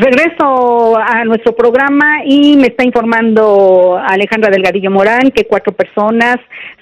Regreso 0.00 0.96
a 0.96 1.24
nuestro 1.24 1.56
programa 1.56 2.22
y 2.24 2.56
me 2.56 2.68
está 2.68 2.84
informando 2.84 3.98
Alejandra 4.00 4.48
Delgadillo 4.48 4.92
Morán 4.92 5.32
que 5.32 5.46
cuatro 5.46 5.72
personas 5.72 6.36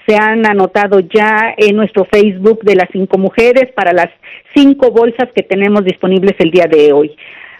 se 0.05 0.15
han 0.15 0.45
anotado 0.45 0.99
ya 0.99 1.55
en 1.57 1.75
nuestro 1.75 2.05
Facebook 2.05 2.59
de 2.61 2.75
las 2.75 2.87
cinco 2.91 3.17
mujeres 3.17 3.71
para 3.75 3.91
las 3.91 4.09
cinco 4.55 4.91
bolsas 4.91 5.29
que 5.33 5.41
tenemos 5.41 5.83
disponibles 5.83 6.35
el 6.37 6.51
día 6.51 6.65
de 6.69 6.93
hoy. 6.93 7.17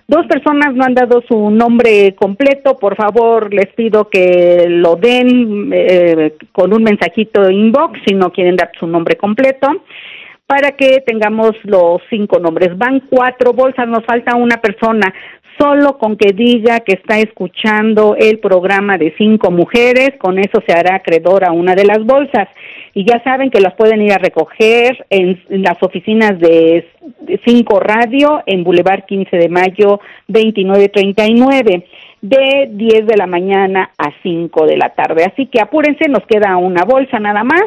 Dos 0.08 0.28
personas 0.28 0.76
no 0.76 0.84
han 0.84 0.94
dado 0.94 1.24
su 1.28 1.50
nombre 1.50 2.14
completo, 2.14 2.78
por 2.78 2.96
favor 2.96 3.52
les 3.52 3.74
pido 3.74 4.10
que 4.10 4.68
lo 4.70 4.96
den 4.96 5.72
eh, 5.74 6.36
con 6.52 6.72
un 6.72 6.84
mensajito 6.84 7.50
inbox 7.50 8.00
si 8.06 8.14
no 8.14 8.32
quieren 8.32 8.58
dar 8.58 8.70
su 8.80 8.86
nombre 8.86 9.16
completo 9.16 9.70
para 10.46 10.72
que 10.72 11.04
tengamos 11.06 11.52
los 11.64 12.02
cinco 12.10 12.40
nombres. 12.40 12.78
Van 12.78 13.02
cuatro 13.02 13.52
bolsas, 13.54 13.88
nos 13.88 14.06
falta 14.06 14.36
una 14.36 14.58
persona. 14.62 15.14
Solo 15.58 15.98
con 15.98 16.18
que 16.18 16.34
diga 16.34 16.82
que 16.82 16.94
está 16.94 17.20
escuchando 17.20 18.16
el 18.16 18.40
programa 18.40 18.98
de 18.98 19.14
cinco 19.18 19.50
mujeres, 19.50 20.12
con 20.20 20.38
eso 20.38 20.62
se 20.68 20.74
hará 20.74 20.98
acreedor 20.98 21.46
a 21.46 21.52
una 21.52 21.74
de 21.74 21.86
las 21.86 22.04
bolsas. 22.04 22.48
Y 22.94 23.06
ya 23.06 23.24
saben 23.24 23.50
que 23.50 23.60
las 23.60 23.74
pueden 23.76 24.02
ir 24.02 24.14
a 24.14 24.18
recoger 24.18 25.06
en, 25.10 25.42
las 25.50 25.82
oficinas 25.82 26.40
de 26.40 26.86
de 27.22 27.40
Cinco 27.46 27.80
Radio 27.80 28.42
en 28.46 28.64
Boulevard 28.64 29.06
15 29.06 29.38
de 29.38 29.50
Mayo 29.50 30.00
2939 30.28 31.86
de 32.22 32.68
10 32.72 33.08
de 33.08 33.18
la 33.18 33.28
mañana 33.28 33.92
a 33.98 34.12
5 34.24 34.66
de 34.66 34.78
la 34.78 34.90
tarde. 34.90 35.24
Así 35.26 35.46
que 35.46 35.62
apúrense, 35.62 36.10
nos 36.10 36.26
queda 36.26 36.58
una 36.58 36.84
bolsa 36.84 37.20
nada 37.20 37.44
más 37.44 37.66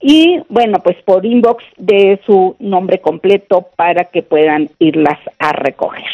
y 0.00 0.40
bueno, 0.48 0.78
pues 0.82 0.96
por 1.04 1.24
inbox 1.24 1.64
de 1.76 2.20
su 2.26 2.56
nombre 2.58 3.00
completo 3.00 3.68
para 3.76 4.04
que 4.06 4.22
puedan 4.22 4.68
irlas 4.78 5.18
a 5.38 5.52
recoger. 5.52 6.04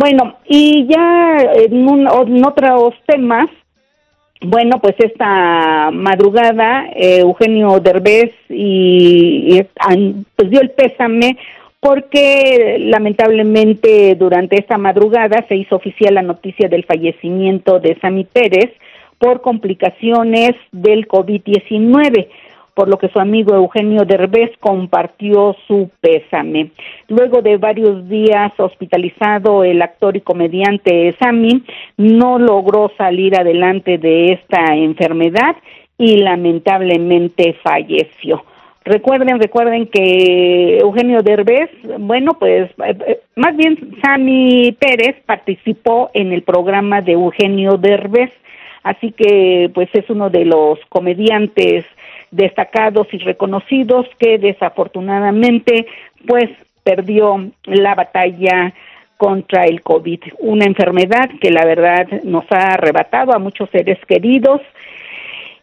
Bueno, 0.00 0.36
y 0.46 0.86
ya 0.86 1.36
en, 1.56 1.86
un- 1.86 2.08
en 2.08 2.46
otros 2.46 2.94
temas, 3.06 3.50
bueno, 4.40 4.80
pues 4.80 4.94
esta 4.98 5.90
madrugada 5.92 6.86
eh, 6.96 7.18
Eugenio 7.18 7.78
Derbez 7.80 8.32
y, 8.48 9.60
pues 10.36 10.48
dio 10.50 10.62
el 10.62 10.70
pésame 10.70 11.36
porque 11.80 12.76
lamentablemente 12.78 14.14
durante 14.14 14.58
esta 14.58 14.78
madrugada 14.78 15.44
se 15.48 15.56
hizo 15.56 15.76
oficial 15.76 16.14
la 16.14 16.22
noticia 16.22 16.70
del 16.70 16.84
fallecimiento 16.86 17.78
de 17.78 17.98
Sami 18.00 18.24
Pérez 18.24 18.70
por 19.18 19.42
complicaciones 19.42 20.52
del 20.72 21.06
COVID-19 21.08 22.26
por 22.74 22.88
lo 22.88 22.98
que 22.98 23.08
su 23.08 23.18
amigo 23.18 23.54
Eugenio 23.54 24.04
Derbez 24.04 24.50
compartió 24.60 25.56
su 25.66 25.90
pésame. 26.00 26.70
Luego 27.08 27.42
de 27.42 27.56
varios 27.56 28.08
días 28.08 28.52
hospitalizado, 28.58 29.64
el 29.64 29.82
actor 29.82 30.16
y 30.16 30.20
comediante 30.20 31.14
Sami 31.18 31.62
no 31.96 32.38
logró 32.38 32.90
salir 32.96 33.38
adelante 33.38 33.98
de 33.98 34.32
esta 34.32 34.74
enfermedad 34.74 35.56
y 35.98 36.16
lamentablemente 36.16 37.54
falleció. 37.62 38.42
Recuerden, 38.84 39.38
recuerden 39.38 39.86
que 39.86 40.78
Eugenio 40.78 41.22
Derbez, 41.22 41.70
bueno, 41.98 42.32
pues 42.38 42.70
eh, 42.70 42.96
eh, 43.06 43.20
más 43.36 43.54
bien 43.54 43.76
Sami 44.02 44.74
Pérez 44.80 45.16
participó 45.26 46.10
en 46.14 46.32
el 46.32 46.42
programa 46.42 47.02
de 47.02 47.12
Eugenio 47.12 47.76
Derbez, 47.76 48.30
así 48.82 49.12
que 49.12 49.70
pues 49.74 49.90
es 49.92 50.08
uno 50.08 50.30
de 50.30 50.46
los 50.46 50.78
comediantes 50.88 51.84
destacados 52.30 53.06
y 53.12 53.18
reconocidos 53.18 54.06
que 54.18 54.38
desafortunadamente 54.38 55.86
pues 56.26 56.48
perdió 56.82 57.50
la 57.64 57.94
batalla 57.94 58.72
contra 59.16 59.66
el 59.66 59.82
COVID, 59.82 60.20
una 60.38 60.64
enfermedad 60.64 61.28
que 61.40 61.50
la 61.50 61.66
verdad 61.66 62.06
nos 62.24 62.44
ha 62.50 62.72
arrebatado 62.72 63.34
a 63.34 63.38
muchos 63.38 63.68
seres 63.70 63.98
queridos. 64.06 64.62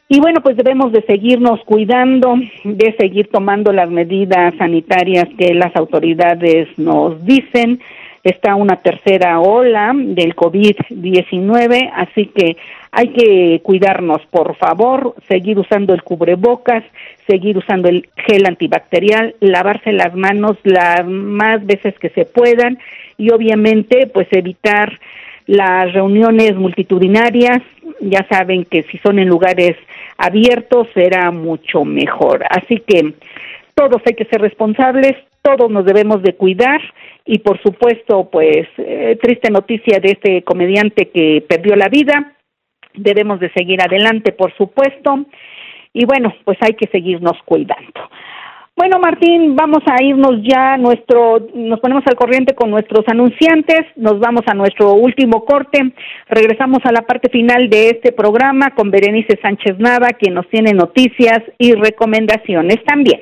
Y 0.09 0.19
bueno, 0.19 0.41
pues 0.41 0.55
debemos 0.55 0.91
de 0.91 1.01
seguirnos 1.01 1.61
cuidando, 1.65 2.35
de 2.63 2.95
seguir 2.97 3.29
tomando 3.29 3.73
las 3.73 3.89
medidas 3.89 4.53
sanitarias 4.57 5.27
que 5.37 5.53
las 5.53 5.75
autoridades 5.75 6.69
nos 6.77 7.25
dicen. 7.25 7.81
Está 8.23 8.55
una 8.55 8.75
tercera 8.77 9.39
ola 9.39 9.91
del 9.95 10.35
COVID-19, 10.35 11.91
así 11.93 12.27
que 12.27 12.57
hay 12.91 13.09
que 13.09 13.61
cuidarnos, 13.63 14.21
por 14.27 14.55
favor, 14.55 15.15
seguir 15.27 15.59
usando 15.59 15.93
el 15.93 16.03
cubrebocas, 16.03 16.83
seguir 17.27 17.57
usando 17.57 17.89
el 17.89 18.09
gel 18.15 18.45
antibacterial, 18.45 19.35
lavarse 19.39 19.91
las 19.91 20.15
manos 20.15 20.57
las 20.63 21.05
más 21.05 21.65
veces 21.65 21.97
que 21.99 22.09
se 22.09 22.25
puedan 22.25 22.79
y 23.17 23.31
obviamente 23.31 24.07
pues 24.07 24.27
evitar 24.31 24.99
las 25.47 25.93
reuniones 25.93 26.55
multitudinarias, 26.55 27.61
ya 28.01 28.25
saben 28.29 28.65
que 28.65 28.83
si 28.83 28.97
son 28.99 29.17
en 29.17 29.29
lugares 29.29 29.75
abiertos 30.17 30.87
será 30.93 31.31
mucho 31.31 31.85
mejor. 31.85 32.43
Así 32.49 32.81
que 32.85 33.13
todos 33.73 34.01
hay 34.05 34.13
que 34.13 34.25
ser 34.25 34.41
responsables, 34.41 35.15
todos 35.41 35.71
nos 35.71 35.85
debemos 35.85 36.21
de 36.21 36.33
cuidar 36.35 36.81
y 37.25 37.39
por 37.39 37.61
supuesto 37.61 38.29
pues 38.29 38.67
eh, 38.77 39.17
triste 39.21 39.49
noticia 39.49 39.99
de 39.99 40.11
este 40.11 40.41
comediante 40.43 41.09
que 41.09 41.43
perdió 41.47 41.75
la 41.75 41.87
vida, 41.87 42.33
debemos 42.97 43.39
de 43.39 43.51
seguir 43.53 43.81
adelante, 43.81 44.31
por 44.31 44.55
supuesto, 44.55 45.25
y 45.93 46.05
bueno, 46.05 46.33
pues 46.43 46.57
hay 46.61 46.73
que 46.73 46.87
seguirnos 46.91 47.37
cuidando. 47.45 48.09
Bueno, 48.75 48.99
Martín, 48.99 49.55
vamos 49.55 49.81
a 49.87 50.03
irnos 50.03 50.39
ya 50.43 50.77
nuestro, 50.77 51.47
nos 51.55 51.79
ponemos 51.79 52.03
al 52.05 52.15
corriente 52.15 52.53
con 52.53 52.69
nuestros 52.69 53.03
anunciantes, 53.07 53.87
nos 53.95 54.19
vamos 54.19 54.43
a 54.45 54.53
nuestro 54.53 54.93
último 54.93 55.45
corte, 55.45 55.79
regresamos 56.29 56.79
a 56.83 56.91
la 56.91 57.01
parte 57.01 57.29
final 57.29 57.71
de 57.71 57.89
este 57.89 58.11
programa 58.11 58.75
con 58.75 58.91
Berenice 58.91 59.39
Sánchez 59.41 59.79
Nava, 59.79 60.09
quien 60.09 60.35
nos 60.35 60.47
tiene 60.49 60.73
noticias 60.73 61.41
y 61.57 61.73
recomendaciones 61.73 62.77
también. 62.85 63.21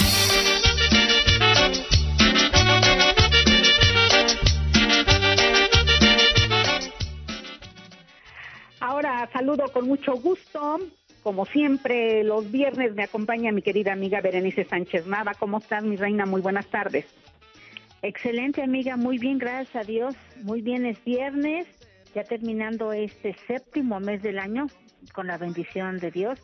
Saludo 9.27 9.65
con 9.71 9.87
mucho 9.87 10.13
gusto. 10.13 10.79
Como 11.23 11.45
siempre, 11.45 12.23
los 12.23 12.51
viernes 12.51 12.95
me 12.95 13.03
acompaña 13.03 13.51
mi 13.51 13.61
querida 13.61 13.93
amiga 13.93 14.21
Berenice 14.21 14.63
Sánchez 14.65 15.05
Nava. 15.05 15.33
¿Cómo 15.35 15.59
estás, 15.59 15.83
mi 15.83 15.95
reina? 15.95 16.25
Muy 16.25 16.41
buenas 16.41 16.67
tardes. 16.67 17.05
Excelente, 18.01 18.63
amiga. 18.63 18.97
Muy 18.97 19.19
bien, 19.19 19.37
gracias 19.37 19.75
a 19.75 19.87
Dios. 19.87 20.15
Muy 20.43 20.61
bien, 20.61 20.85
es 20.85 21.03
viernes, 21.03 21.67
ya 22.15 22.23
terminando 22.23 22.91
este 22.93 23.35
séptimo 23.47 23.99
mes 23.99 24.23
del 24.23 24.39
año 24.39 24.67
con 25.13 25.27
la 25.27 25.37
bendición 25.37 25.99
de 25.99 26.09
Dios. 26.09 26.41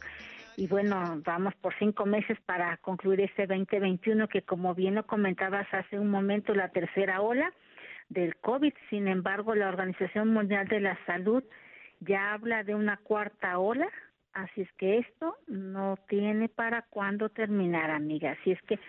Y 0.55 0.67
bueno, 0.67 1.21
vamos 1.25 1.55
por 1.55 1.73
cinco 1.79 2.05
meses 2.05 2.37
para 2.45 2.77
concluir 2.77 3.21
este 3.21 3.47
2021 3.47 4.27
que 4.27 4.43
como 4.43 4.75
bien 4.75 4.95
lo 4.95 5.05
comentabas 5.05 5.67
hace 5.71 5.97
un 5.97 6.09
momento, 6.09 6.53
la 6.53 6.69
tercera 6.69 7.21
ola 7.21 7.51
del 8.09 8.35
COVID. 8.37 8.73
Sin 8.89 9.07
embargo, 9.07 9.55
la 9.55 9.69
Organización 9.69 10.33
Mundial 10.33 10.67
de 10.67 10.79
la 10.79 10.97
Salud 11.05 11.43
ya 11.99 12.33
habla 12.33 12.63
de 12.63 12.75
una 12.75 12.97
cuarta 12.97 13.57
ola, 13.59 13.89
así 14.33 14.61
es 14.61 14.71
que 14.73 14.99
esto 14.99 15.35
no 15.47 15.97
tiene 16.07 16.49
para 16.49 16.83
cuándo 16.83 17.29
terminar, 17.29 17.89
amiga. 17.89 18.31
Así 18.39 18.51
es 18.51 18.61
que 18.63 18.79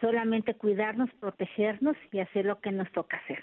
solamente 0.00 0.54
cuidarnos, 0.54 1.10
protegernos 1.20 1.96
y 2.12 2.20
hacer 2.20 2.44
lo 2.44 2.60
que 2.60 2.72
nos 2.72 2.90
toca 2.92 3.18
hacer. 3.18 3.42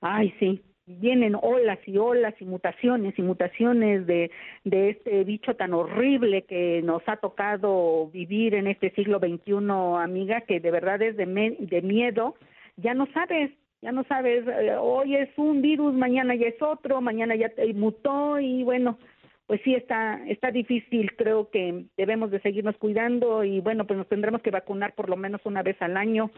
Ay, 0.00 0.34
sí, 0.38 0.62
vienen 0.86 1.36
olas 1.40 1.78
y 1.86 1.98
olas 1.98 2.34
y 2.40 2.44
mutaciones 2.44 3.18
y 3.18 3.22
mutaciones 3.22 4.06
de, 4.06 4.30
de 4.64 4.90
este 4.90 5.24
bicho 5.24 5.54
tan 5.54 5.74
horrible 5.74 6.42
que 6.42 6.80
nos 6.82 7.02
ha 7.06 7.16
tocado 7.16 8.08
vivir 8.08 8.54
en 8.54 8.66
este 8.66 8.90
siglo 8.92 9.18
XXI, 9.18 9.54
amiga, 10.00 10.40
que 10.42 10.60
de 10.60 10.70
verdad 10.70 11.02
es 11.02 11.16
de, 11.16 11.56
de 11.58 11.82
miedo. 11.82 12.36
Ya 12.76 12.94
no 12.94 13.06
sabes, 13.12 13.50
ya 13.80 13.92
no 13.92 14.04
sabes, 14.04 14.46
eh, 14.46 14.76
hoy 14.78 15.16
es 15.16 15.30
un 15.36 15.62
virus, 15.62 15.94
mañana 15.94 16.34
ya 16.34 16.46
es 16.46 16.60
otro, 16.60 17.00
mañana 17.00 17.36
ya 17.36 17.50
mutó 17.74 18.38
y 18.38 18.64
bueno, 18.64 18.98
pues 19.46 19.60
sí 19.64 19.74
está 19.74 20.20
está 20.26 20.50
difícil, 20.50 21.14
creo 21.16 21.50
que 21.50 21.86
debemos 21.96 22.30
de 22.30 22.40
seguirnos 22.40 22.76
cuidando 22.76 23.44
y 23.44 23.60
bueno, 23.60 23.86
pues 23.86 23.98
nos 23.98 24.08
tendremos 24.08 24.42
que 24.42 24.50
vacunar 24.50 24.94
por 24.94 25.08
lo 25.08 25.16
menos 25.16 25.40
una 25.44 25.62
vez 25.62 25.80
al 25.80 25.96
año 25.96 26.30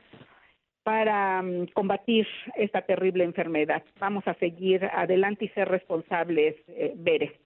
para 0.83 1.43
mm, 1.43 1.69
combatir 1.75 2.27
esta 2.57 2.83
terrible 2.83 3.25
enfermedad. 3.25 3.83
Vamos 3.99 4.27
a 4.27 4.35
seguir 4.35 4.85
adelante 4.85 5.47
y 5.47 5.49
ser 5.49 5.69
responsables, 5.69 6.57
eh, 6.69 6.95
Bere. 6.97 7.39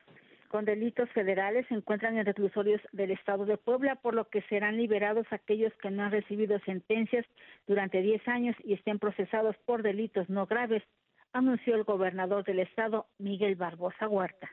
con 0.54 0.66
delitos 0.66 1.10
federales 1.14 1.66
se 1.68 1.74
encuentran 1.74 2.16
en 2.16 2.28
reclusorios 2.28 2.80
del 2.92 3.10
Estado 3.10 3.44
de 3.44 3.58
Puebla, 3.58 3.96
por 3.96 4.14
lo 4.14 4.30
que 4.30 4.44
serán 4.44 4.78
liberados 4.78 5.26
aquellos 5.32 5.74
que 5.82 5.90
no 5.90 6.04
han 6.04 6.12
recibido 6.12 6.60
sentencias 6.60 7.26
durante 7.66 8.04
10 8.04 8.28
años 8.28 8.56
y 8.64 8.74
estén 8.74 9.00
procesados 9.00 9.56
por 9.66 9.82
delitos 9.82 10.30
no 10.30 10.46
graves, 10.46 10.84
anunció 11.32 11.74
el 11.74 11.84
gobernador 11.84 12.44
del 12.44 12.60
Estado, 12.60 13.08
Miguel 13.18 13.56
Barbosa 13.56 14.08
Huerta. 14.08 14.48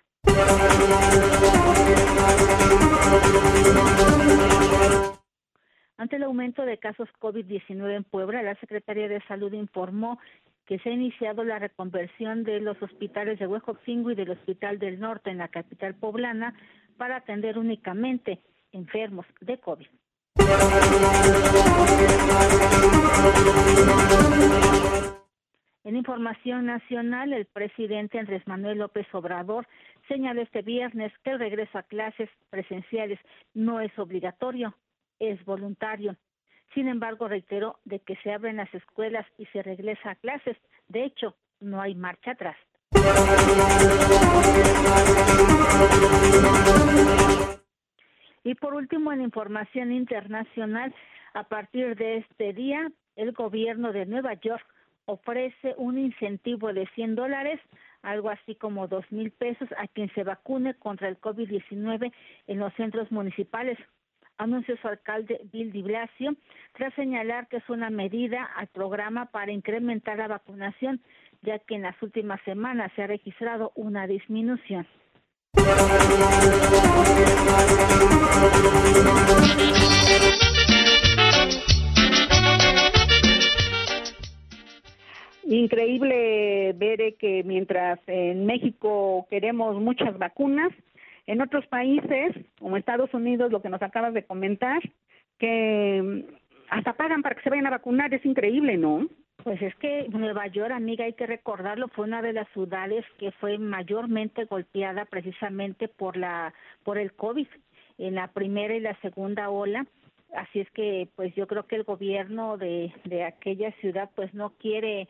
Ante 5.99 6.17
el 6.17 6.23
aumento 6.23 6.65
de 6.65 6.79
casos 6.79 7.11
COVID-19 7.21 7.95
en 7.95 8.05
Puebla, 8.05 8.43
la 8.43 8.55
Secretaría 8.55 9.07
de 9.07 9.21
Salud 9.29 9.53
informó 9.53 10.19
que 10.71 10.79
se 10.79 10.89
ha 10.89 10.93
iniciado 10.93 11.43
la 11.43 11.59
reconversión 11.59 12.45
de 12.45 12.61
los 12.61 12.81
hospitales 12.81 13.41
de 13.41 13.49
Huejotzingo 13.49 14.13
y 14.13 14.15
del 14.15 14.31
Hospital 14.31 14.79
del 14.79 15.01
Norte 15.01 15.29
en 15.29 15.39
la 15.39 15.49
capital 15.49 15.97
poblana 15.97 16.55
para 16.97 17.17
atender 17.17 17.59
únicamente 17.59 18.39
enfermos 18.71 19.27
de 19.41 19.59
COVID. 19.59 19.89
En 25.83 25.97
información 25.97 26.67
nacional, 26.67 27.33
el 27.33 27.47
presidente 27.47 28.21
Andrés 28.21 28.47
Manuel 28.47 28.79
López 28.79 29.09
Obrador 29.13 29.67
señaló 30.07 30.41
este 30.41 30.63
viernes 30.63 31.13
que 31.25 31.31
el 31.31 31.41
regreso 31.41 31.79
a 31.79 31.83
clases 31.83 32.31
presenciales 32.49 33.19
no 33.55 33.81
es 33.81 33.91
obligatorio, 33.99 34.77
es 35.19 35.45
voluntario. 35.45 36.15
Sin 36.75 36.89
embargo, 36.89 37.29
reiteró 37.29 37.79
de 37.85 37.99
que 38.01 38.17
se 38.17 38.33
abren 38.33 38.57
las 38.57 38.73
escuelas 38.75 39.27
y 39.39 39.47
se 39.47 39.63
regresa 39.63 40.11
a 40.11 40.15
clases. 40.15 40.57
De 40.89 41.05
hecho, 41.05 41.35
no 41.61 41.81
hay 41.81 41.95
marcha 41.95 42.33
atrás. 42.33 42.57
Y 48.45 48.55
por 48.55 48.75
último, 48.75 49.13
en 49.13 49.21
información 49.21 49.93
internacional, 49.93 50.95
a 51.35 51.45
partir 51.45 51.97
de 51.97 52.19
este 52.19 52.53
día, 52.53 52.91
el 53.17 53.33
gobierno 53.33 53.93
de 53.93 54.07
Nueva 54.07 54.35
York 54.35 54.65
ofrece 55.07 55.75
un 55.77 55.99
incentivo 55.99 56.73
de 56.73 56.87
100 56.95 57.17
dólares, 57.17 57.61
algo 58.03 58.31
así 58.31 58.55
como 58.55 58.87
dos 58.87 59.05
mil 59.11 59.31
pesos, 59.33 59.69
a 59.77 59.89
quien 59.89 60.13
se 60.15 60.23
vacune 60.23 60.75
contra 60.75 61.09
el 61.09 61.21
COVID-19 61.21 62.13
en 62.47 62.59
los 62.59 62.73
centros 62.75 63.11
municipales 63.11 63.79
anunció 64.41 64.77
su 64.79 64.89
alcalde 64.89 65.41
Bill 65.53 65.73
de 65.73 65.83
Blasio, 65.83 66.35
tras 66.73 66.95
señalar 66.95 67.47
que 67.49 67.59
es 67.59 67.69
una 67.69 67.91
medida 67.91 68.45
al 68.57 68.69
programa 68.69 69.27
para 69.27 69.53
incrementar 69.53 70.19
la 70.19 70.29
vacunación, 70.29 71.01
ya 71.43 71.59
que 71.59 71.75
en 71.75 71.83
las 71.83 72.01
últimas 72.03 72.41
semanas 72.45 72.91
se 72.97 73.03
ha 73.03 73.07
registrado 73.07 73.73
una 73.75 74.07
disminución. 74.07 74.87
Increíble 85.45 86.73
ver 86.77 87.17
que 87.19 87.43
mientras 87.45 87.99
en 88.07 88.47
México 88.47 89.27
queremos 89.29 89.81
muchas 89.81 90.17
vacunas, 90.17 90.73
en 91.31 91.41
otros 91.41 91.65
países, 91.69 92.35
como 92.59 92.77
Estados 92.77 93.15
Unidos, 93.15 93.53
lo 93.53 93.63
que 93.63 93.69
nos 93.69 93.81
acabas 93.83 94.13
de 94.15 94.25
comentar, 94.25 94.81
que 95.39 96.03
mm, 96.03 96.35
hasta 96.71 96.95
pagan 96.95 97.23
para 97.23 97.37
que 97.37 97.43
se 97.43 97.51
vayan 97.51 97.69
a 97.69 97.77
vacunar, 97.79 98.13
es 98.13 98.25
increíble, 98.27 98.77
¿no? 98.77 99.07
Pues 99.45 99.63
es 99.63 99.73
que 99.77 100.09
Nueva 100.09 100.49
York, 100.49 100.73
amiga, 100.73 101.05
hay 101.05 101.13
que 101.13 101.29
recordarlo, 101.29 101.87
fue 101.89 102.07
una 102.07 102.21
de 102.21 102.33
las 102.33 102.49
ciudades 102.49 103.05
que 103.19 103.31
fue 103.31 103.59
mayormente 103.59 104.45
golpeada 104.47 105.05
precisamente 105.05 105.87
por 105.87 106.17
la 106.17 106.53
por 106.83 106.99
el 106.99 107.13
COVID 107.13 107.47
en 107.99 108.15
la 108.17 108.29
primera 108.33 108.75
y 108.75 108.81
la 108.81 109.01
segunda 109.01 109.51
ola. 109.51 109.87
Así 110.35 110.61
es 110.61 110.71
que 110.73 111.09
pues 111.15 111.33
yo 111.37 111.47
creo 111.47 111.67
que 111.67 111.77
el 111.77 111.85
gobierno 111.85 112.59
de 112.59 112.93
de 113.05 113.23
aquella 113.23 113.71
ciudad 113.81 114.11
pues 114.17 114.35
no 114.35 114.51
quiere 114.59 115.09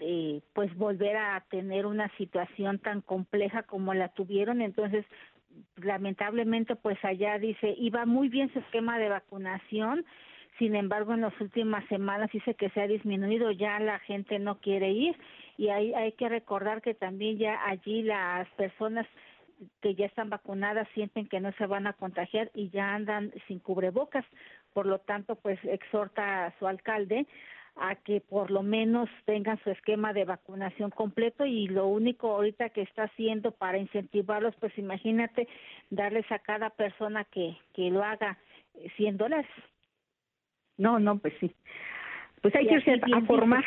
eh, 0.00 0.40
pues 0.54 0.74
volver 0.76 1.16
a 1.16 1.44
tener 1.50 1.84
una 1.84 2.08
situación 2.16 2.78
tan 2.78 3.00
compleja 3.02 3.64
como 3.64 3.92
la 3.92 4.08
tuvieron, 4.08 4.62
entonces 4.62 5.04
lamentablemente 5.76 6.76
pues 6.76 6.98
allá 7.04 7.38
dice 7.38 7.74
iba 7.78 8.06
muy 8.06 8.28
bien 8.28 8.52
su 8.52 8.58
esquema 8.58 8.98
de 8.98 9.08
vacunación 9.08 10.04
sin 10.58 10.74
embargo 10.74 11.14
en 11.14 11.20
las 11.22 11.40
últimas 11.40 11.86
semanas 11.88 12.30
dice 12.32 12.54
que 12.54 12.70
se 12.70 12.80
ha 12.80 12.86
disminuido 12.86 13.50
ya 13.50 13.78
la 13.80 13.98
gente 14.00 14.38
no 14.38 14.60
quiere 14.60 14.90
ir 14.90 15.16
y 15.56 15.68
hay 15.68 15.94
hay 15.94 16.12
que 16.12 16.28
recordar 16.28 16.82
que 16.82 16.94
también 16.94 17.38
ya 17.38 17.64
allí 17.66 18.02
las 18.02 18.48
personas 18.50 19.06
que 19.80 19.94
ya 19.94 20.06
están 20.06 20.30
vacunadas 20.30 20.88
sienten 20.94 21.28
que 21.28 21.40
no 21.40 21.52
se 21.52 21.66
van 21.66 21.86
a 21.86 21.92
contagiar 21.92 22.50
y 22.54 22.70
ya 22.70 22.94
andan 22.94 23.32
sin 23.46 23.58
cubrebocas. 23.58 24.24
Por 24.72 24.86
lo 24.86 25.00
tanto 25.00 25.36
pues 25.36 25.58
exhorta 25.64 26.46
a 26.46 26.58
su 26.58 26.66
alcalde 26.66 27.26
a 27.80 27.94
que 27.94 28.20
por 28.20 28.50
lo 28.50 28.62
menos 28.62 29.08
tengan 29.24 29.58
su 29.62 29.70
esquema 29.70 30.12
de 30.12 30.24
vacunación 30.24 30.90
completo 30.90 31.44
y 31.46 31.68
lo 31.68 31.86
único 31.86 32.30
ahorita 32.30 32.70
que 32.70 32.82
está 32.82 33.04
haciendo 33.04 33.52
para 33.52 33.78
incentivarlos, 33.78 34.54
pues 34.56 34.76
imagínate 34.78 35.48
darles 35.90 36.30
a 36.32 36.38
cada 36.38 36.70
persona 36.70 37.24
que, 37.24 37.56
que 37.74 37.90
lo 37.90 38.02
haga 38.02 38.38
100 38.96 39.14
eh, 39.14 39.16
dólares. 39.16 39.46
No, 40.76 40.98
no, 40.98 41.18
pues 41.18 41.34
sí. 41.40 41.54
Pues 42.42 42.54
hay 42.54 42.66
que 42.66 42.74
irse 42.74 43.00
a, 43.12 43.20
formar. 43.22 43.64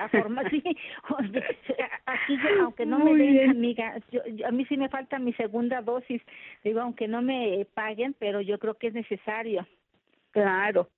A 0.00 0.08
formar, 0.08 0.50
sí. 0.50 0.62
Aquí, 2.06 2.38
aunque 2.60 2.84
no 2.84 2.98
me 2.98 3.14
den, 3.14 3.50
amiga, 3.50 3.94
a 4.46 4.50
mí 4.50 4.64
sí 4.66 4.76
me 4.76 4.88
falta 4.88 5.18
mi 5.18 5.32
segunda 5.34 5.80
dosis. 5.80 6.20
Digo, 6.62 6.80
aunque 6.80 7.08
no 7.08 7.22
me 7.22 7.66
paguen, 7.74 8.14
pero 8.18 8.40
yo 8.40 8.58
creo 8.58 8.74
que 8.74 8.88
es 8.88 8.94
necesario. 8.94 9.66
Claro 10.30 10.88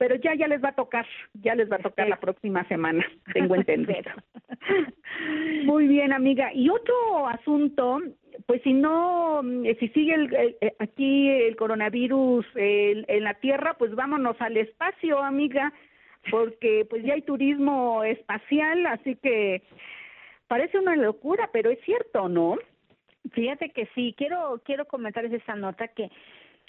pero 0.00 0.14
ya 0.14 0.34
ya 0.34 0.48
les 0.48 0.64
va 0.64 0.70
a 0.70 0.74
tocar, 0.74 1.06
ya 1.34 1.54
les 1.54 1.70
va 1.70 1.76
a 1.76 1.80
tocar 1.86 2.08
la 2.08 2.18
próxima 2.18 2.66
semana, 2.68 3.04
tengo 3.34 3.54
entendido. 3.54 4.10
Muy 5.66 5.88
bien, 5.88 6.14
amiga. 6.14 6.54
Y 6.54 6.70
otro 6.70 7.28
asunto, 7.28 8.00
pues 8.46 8.62
si 8.62 8.72
no, 8.72 9.42
eh, 9.62 9.76
si 9.78 9.88
sigue 9.88 10.14
el, 10.14 10.34
eh, 10.34 10.74
aquí 10.78 11.28
el 11.28 11.54
coronavirus 11.54 12.46
en 12.54 13.24
la 13.24 13.34
Tierra, 13.34 13.74
pues 13.74 13.94
vámonos 13.94 14.40
al 14.40 14.56
espacio, 14.56 15.18
amiga, 15.18 15.70
porque 16.30 16.86
pues 16.88 17.04
ya 17.04 17.12
hay 17.12 17.20
turismo 17.20 18.02
espacial, 18.02 18.86
así 18.86 19.16
que 19.16 19.62
parece 20.48 20.78
una 20.78 20.96
locura, 20.96 21.50
pero 21.52 21.68
es 21.68 21.78
cierto, 21.84 22.26
¿no? 22.30 22.56
Fíjate 23.32 23.68
que 23.68 23.86
sí, 23.94 24.14
quiero 24.16 24.62
quiero 24.64 24.86
comentarles 24.86 25.34
esa 25.34 25.56
nota 25.56 25.88
que 25.88 26.10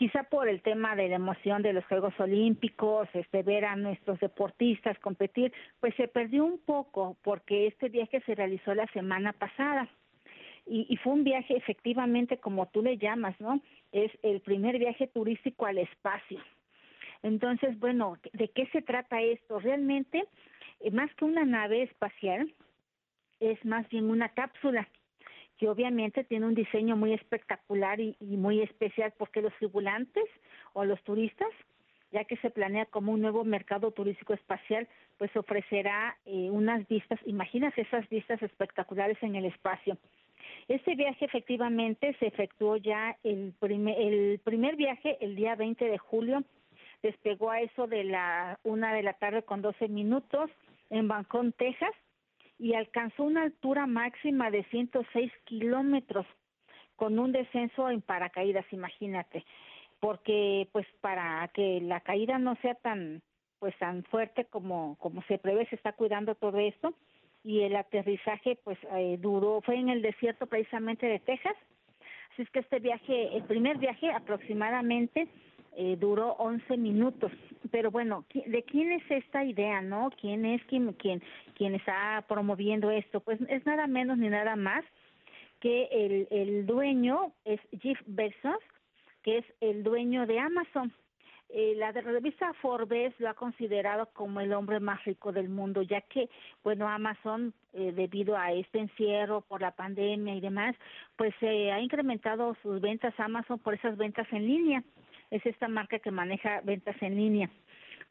quizá 0.01 0.23
por 0.23 0.49
el 0.49 0.63
tema 0.63 0.95
de 0.95 1.09
la 1.09 1.17
emoción 1.17 1.61
de 1.61 1.73
los 1.73 1.85
Juegos 1.85 2.19
Olímpicos, 2.19 3.07
este 3.13 3.43
ver 3.43 3.65
a 3.65 3.75
nuestros 3.75 4.19
deportistas 4.19 4.97
competir, 4.97 5.53
pues 5.79 5.93
se 5.93 6.07
perdió 6.07 6.43
un 6.43 6.57
poco 6.57 7.17
porque 7.21 7.67
este 7.67 7.87
viaje 7.87 8.19
se 8.21 8.33
realizó 8.33 8.73
la 8.73 8.87
semana 8.93 9.31
pasada. 9.31 9.87
Y, 10.65 10.87
y, 10.89 10.97
fue 10.97 11.13
un 11.13 11.23
viaje 11.23 11.55
efectivamente 11.55 12.39
como 12.39 12.65
tú 12.65 12.81
le 12.81 12.97
llamas, 12.97 13.39
¿no? 13.39 13.61
Es 13.91 14.11
el 14.23 14.41
primer 14.41 14.79
viaje 14.79 15.05
turístico 15.05 15.67
al 15.67 15.77
espacio. 15.77 16.39
Entonces, 17.21 17.77
bueno, 17.77 18.17
¿de 18.33 18.47
qué 18.47 18.65
se 18.71 18.81
trata 18.81 19.21
esto? 19.21 19.59
Realmente, 19.59 20.23
eh, 20.79 20.89
más 20.89 21.13
que 21.13 21.25
una 21.25 21.45
nave 21.45 21.83
espacial, 21.83 22.51
es 23.39 23.63
más 23.65 23.87
bien 23.89 24.09
una 24.09 24.29
cápsula 24.29 24.87
que 25.61 25.69
obviamente 25.69 26.23
tiene 26.23 26.47
un 26.47 26.55
diseño 26.55 26.97
muy 26.97 27.13
espectacular 27.13 27.99
y, 27.99 28.15
muy 28.19 28.63
especial 28.63 29.13
porque 29.15 29.43
los 29.43 29.53
tripulantes 29.59 30.23
o 30.73 30.85
los 30.85 30.99
turistas, 31.03 31.49
ya 32.11 32.23
que 32.23 32.35
se 32.37 32.49
planea 32.49 32.87
como 32.87 33.11
un 33.11 33.21
nuevo 33.21 33.43
mercado 33.43 33.91
turístico 33.91 34.33
espacial, 34.33 34.87
pues 35.19 35.29
ofrecerá 35.37 36.17
eh, 36.25 36.49
unas 36.49 36.87
vistas, 36.87 37.19
imagínate 37.27 37.81
esas 37.81 38.09
vistas 38.09 38.41
espectaculares 38.41 39.21
en 39.21 39.35
el 39.35 39.45
espacio. 39.45 39.99
Este 40.67 40.95
viaje 40.95 41.25
efectivamente 41.25 42.15
se 42.19 42.25
efectuó 42.25 42.77
ya 42.77 43.15
el 43.23 43.53
primer, 43.59 44.01
el 44.01 44.39
primer 44.39 44.75
viaje 44.75 45.19
el 45.21 45.35
día 45.35 45.55
20 45.55 45.85
de 45.85 45.99
julio, 45.99 46.43
despegó 47.03 47.51
a 47.51 47.61
eso 47.61 47.85
de 47.85 48.03
la 48.03 48.57
una 48.63 48.95
de 48.95 49.03
la 49.03 49.13
tarde 49.13 49.43
con 49.43 49.61
12 49.61 49.89
minutos 49.89 50.49
en 50.89 51.07
Bangkok, 51.07 51.53
Texas, 51.55 51.93
y 52.61 52.75
alcanzó 52.75 53.23
una 53.23 53.41
altura 53.41 53.87
máxima 53.87 54.51
de 54.51 54.63
106 54.65 55.31
kilómetros 55.45 56.27
con 56.95 57.17
un 57.17 57.31
descenso 57.31 57.89
en 57.89 58.01
paracaídas, 58.01 58.65
imagínate, 58.71 59.43
porque 59.99 60.69
pues 60.71 60.85
para 61.01 61.47
que 61.55 61.81
la 61.81 62.01
caída 62.01 62.37
no 62.37 62.55
sea 62.57 62.75
tan 62.75 63.23
pues 63.57 63.75
tan 63.79 64.03
fuerte 64.03 64.45
como 64.45 64.95
como 64.99 65.23
se 65.23 65.39
prevé, 65.39 65.65
se 65.65 65.75
está 65.75 65.93
cuidando 65.93 66.35
todo 66.35 66.59
esto. 66.59 66.93
y 67.43 67.61
el 67.61 67.75
aterrizaje 67.75 68.59
pues 68.63 68.77
eh, 68.95 69.17
duró, 69.19 69.61
fue 69.61 69.77
en 69.77 69.89
el 69.89 70.03
desierto 70.03 70.45
precisamente 70.45 71.07
de 71.07 71.17
Texas. 71.17 71.55
Así 72.31 72.43
es 72.43 72.49
que 72.51 72.59
este 72.59 72.77
viaje, 72.77 73.35
el 73.35 73.43
primer 73.43 73.79
viaje 73.79 74.11
aproximadamente 74.11 75.27
eh, 75.75 75.97
duró 75.99 76.33
11 76.33 76.77
minutos. 76.77 77.31
Pero 77.69 77.91
bueno, 77.91 78.25
¿de 78.33 78.63
quién 78.63 78.91
es 78.91 79.03
esta 79.09 79.43
idea, 79.43 79.81
no? 79.81 80.09
¿Quién 80.19 80.45
es 80.45 80.63
quien, 80.65 80.91
quien, 80.93 81.21
quien 81.55 81.75
está 81.75 82.25
promoviendo 82.27 82.89
esto? 82.89 83.19
Pues 83.19 83.39
es 83.49 83.65
nada 83.65 83.87
menos 83.87 84.17
ni 84.17 84.29
nada 84.29 84.55
más 84.55 84.83
que 85.59 85.87
el, 85.91 86.27
el 86.31 86.65
dueño 86.65 87.33
es 87.45 87.59
Jeff 87.79 87.99
Bezos, 88.07 88.59
que 89.21 89.39
es 89.39 89.45
el 89.61 89.83
dueño 89.83 90.25
de 90.25 90.39
Amazon. 90.39 90.91
Eh, 91.53 91.73
la 91.75 91.91
revista 91.91 92.53
Forbes 92.61 93.13
lo 93.19 93.29
ha 93.29 93.33
considerado 93.33 94.07
como 94.13 94.39
el 94.39 94.53
hombre 94.53 94.79
más 94.79 95.03
rico 95.03 95.33
del 95.33 95.49
mundo, 95.49 95.81
ya 95.81 95.99
que, 95.99 96.29
bueno, 96.63 96.87
Amazon, 96.87 97.53
eh, 97.73 97.91
debido 97.93 98.37
a 98.37 98.53
este 98.53 98.79
encierro 98.79 99.41
por 99.41 99.59
la 99.59 99.71
pandemia 99.71 100.33
y 100.33 100.39
demás, 100.39 100.77
pues 101.17 101.33
se 101.41 101.71
ha 101.71 101.81
incrementado 101.81 102.55
sus 102.63 102.79
ventas 102.79 103.13
Amazon 103.19 103.59
por 103.59 103.73
esas 103.73 103.97
ventas 103.97 104.27
en 104.31 104.47
línea. 104.47 104.83
Es 105.31 105.45
esta 105.45 105.67
marca 105.67 105.99
que 105.99 106.11
maneja 106.11 106.61
ventas 106.61 106.95
en 107.01 107.15
línea. 107.15 107.49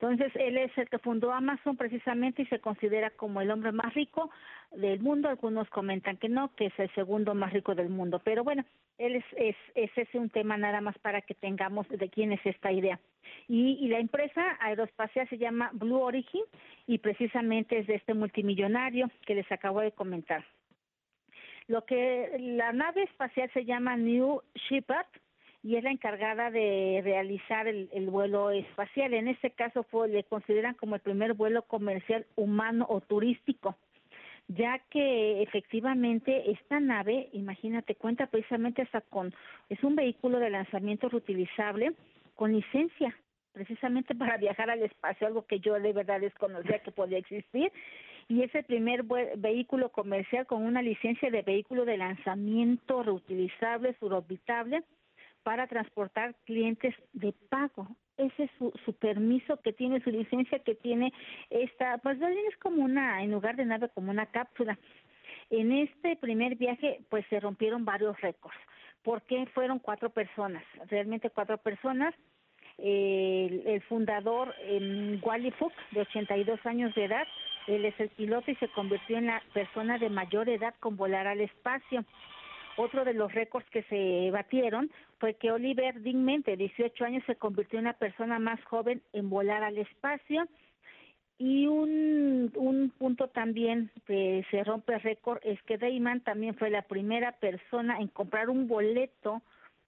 Entonces, 0.01 0.33
él 0.37 0.57
es 0.57 0.77
el 0.79 0.89
que 0.89 0.99
fundó 0.99 1.31
Amazon 1.31 1.77
precisamente 1.77 2.41
y 2.41 2.47
se 2.47 2.59
considera 2.59 3.11
como 3.11 3.43
el 3.43 3.51
hombre 3.51 3.71
más 3.71 3.93
rico 3.93 4.31
del 4.71 5.01
mundo. 5.01 5.29
Algunos 5.29 5.69
comentan 5.69 6.17
que 6.17 6.31
no, 6.31 6.55
que 6.57 6.67
es 6.67 6.79
el 6.79 6.91
segundo 6.95 7.35
más 7.35 7.53
rico 7.53 7.75
del 7.75 7.91
mundo. 7.91 8.19
Pero 8.25 8.43
bueno, 8.43 8.65
él 8.97 9.17
es, 9.17 9.25
es, 9.37 9.57
es 9.75 9.91
ese 9.97 10.19
un 10.19 10.31
tema 10.31 10.57
nada 10.57 10.81
más 10.81 10.99
para 11.01 11.21
que 11.21 11.35
tengamos 11.35 11.87
de 11.87 12.09
quién 12.09 12.33
es 12.33 12.41
esta 12.47 12.73
idea. 12.73 12.99
Y, 13.47 13.73
y 13.79 13.89
la 13.89 13.99
empresa 13.99 14.57
aeroespacial 14.61 15.29
se 15.29 15.37
llama 15.37 15.69
Blue 15.75 16.01
Origin 16.01 16.45
y 16.87 16.97
precisamente 16.97 17.79
es 17.79 17.87
de 17.87 17.97
este 17.97 18.15
multimillonario 18.15 19.11
que 19.27 19.35
les 19.35 19.53
acabo 19.53 19.83
de 19.83 19.93
comentar. 19.93 20.47
Lo 21.67 21.85
que 21.85 22.39
la 22.39 22.73
nave 22.73 23.03
espacial 23.03 23.51
se 23.53 23.67
llama 23.67 23.99
New 23.99 24.41
Shepard 24.55 25.07
y 25.63 25.77
es 25.77 25.85
la 25.85 25.91
encargada 25.91 26.51
de 26.51 27.01
realizar 27.05 27.69
el, 27.69 27.89
vuelo 28.11 28.51
espacial. 28.51 29.13
En 29.15 29.29
este 29.29 29.51
caso 29.51 29.83
fue, 29.85 30.09
le 30.09 30.25
consideran 30.25 30.75
como 30.75 30.95
el 30.95 31.01
primer 31.01 31.35
vuelo 31.35 31.63
comercial 31.63 32.27
humano 32.37 32.87
o 32.89 33.01
turístico, 33.01 33.77
ya 34.49 34.79
que 34.91 35.43
efectivamente 35.43 36.51
esta 36.51 36.81
nave, 36.81 37.29
imagínate, 37.33 37.95
cuenta 37.95 38.27
precisamente 38.27 38.83
hasta 38.83 39.03
con, 39.03 39.35
es 39.69 39.83
un 39.85 39.97
vehículo 39.97 40.39
de 40.39 40.51
lanzamiento 40.51 41.09
reutilizable 41.09 41.93
con 42.37 42.53
licencia, 42.53 43.15
precisamente 43.53 44.15
para 44.17 44.39
viajar 44.39 44.71
al 44.71 44.83
espacio, 44.83 45.27
algo 45.27 45.47
que 45.47 45.61
yo 45.61 45.75
de 45.75 45.93
verdad 45.93 46.21
desconocía 46.21 46.79
que 46.79 46.91
podía 46.91 47.19
existir, 47.19 47.71
y 48.29 48.43
es 48.45 48.55
el 48.55 48.65
primer 48.65 49.03
vehículo 49.37 49.91
comercial 49.91 50.47
con 50.47 50.63
una 50.63 50.81
licencia 50.81 51.31
de 51.31 51.43
vehículo 51.43 51.85
de 51.85 51.97
lanzamiento 51.97 53.03
reutilizable, 53.03 53.95
suborbitable, 53.99 54.85
para 55.43 55.67
transportar 55.67 56.35
clientes 56.45 56.95
de 57.13 57.33
pago. 57.49 57.89
Ese 58.17 58.45
es 58.45 58.51
su, 58.59 58.73
su 58.85 58.93
permiso 58.95 59.57
que 59.59 59.73
tiene, 59.73 60.01
su 60.03 60.11
licencia 60.11 60.59
que 60.59 60.75
tiene 60.75 61.13
esta, 61.49 61.99
pues 61.99 62.19
es 62.21 62.57
como 62.59 62.85
una, 62.85 63.23
en 63.23 63.31
lugar 63.31 63.57
de 63.57 63.65
nave, 63.65 63.89
como 63.95 64.11
una 64.11 64.27
cápsula. 64.27 64.79
En 65.49 65.73
este 65.73 66.17
primer 66.17 66.57
viaje, 66.57 67.01
pues 67.09 67.25
se 67.29 67.41
rompieron 67.41 67.85
varios 67.85 68.21
récords, 68.21 68.57
porque 69.03 69.47
fueron 69.55 69.79
cuatro 69.79 70.11
personas, 70.11 70.63
realmente 70.89 71.31
cuatro 71.31 71.59
personas. 71.59 72.15
el, 72.79 73.83
fundador, 73.89 74.55
eh, 74.61 75.19
Wally 75.23 75.51
Fook, 75.53 75.73
de 75.91 76.01
82 76.03 76.65
años 76.65 76.95
de 76.95 77.05
edad, 77.05 77.27
él 77.67 77.85
es 77.85 77.99
el 78.01 78.09
piloto 78.11 78.51
y 78.51 78.57
se 78.57 78.69
convirtió 78.69 79.19
en 79.19 79.27
la 79.27 79.43
persona 79.53 79.99
de 79.99 80.09
mayor 80.09 80.49
edad 80.49 80.75
con 80.81 80.97
volar 80.97 81.27
al 81.27 81.41
espacio. 81.41 82.05
Otro 82.83 83.05
de 83.05 83.13
los 83.13 83.31
récords 83.35 83.69
que 83.69 83.83
se 83.83 84.31
batieron 84.31 84.91
fue 85.19 85.35
que 85.35 85.53
Oliver 85.53 86.01
Digment, 86.01 86.47
de 86.47 86.57
18 86.57 87.05
años, 87.05 87.23
se 87.27 87.37
convirtió 87.37 87.79
en 87.79 87.85
la 87.85 87.93
persona 87.93 88.39
más 88.39 88.59
joven 88.65 89.03
en 89.13 89.29
volar 89.29 89.63
al 89.63 89.77
espacio. 89.77 90.49
Y 91.37 91.67
un, 91.67 92.51
un 92.57 92.91
punto 92.99 93.29
también 93.29 93.91
que 94.07 94.47
se 94.51 94.65
rompe 94.65 94.99
récord 94.99 95.41
es 95.43 95.63
que 95.65 95.77
Dayman 95.77 96.23
también 96.23 96.55
fue 96.55 96.71
la 96.71 96.81
primera 96.81 97.33
persona 97.33 97.99
en 97.99 98.09
comprar 98.09 98.49
un 98.49 98.67
boleto 98.67 99.43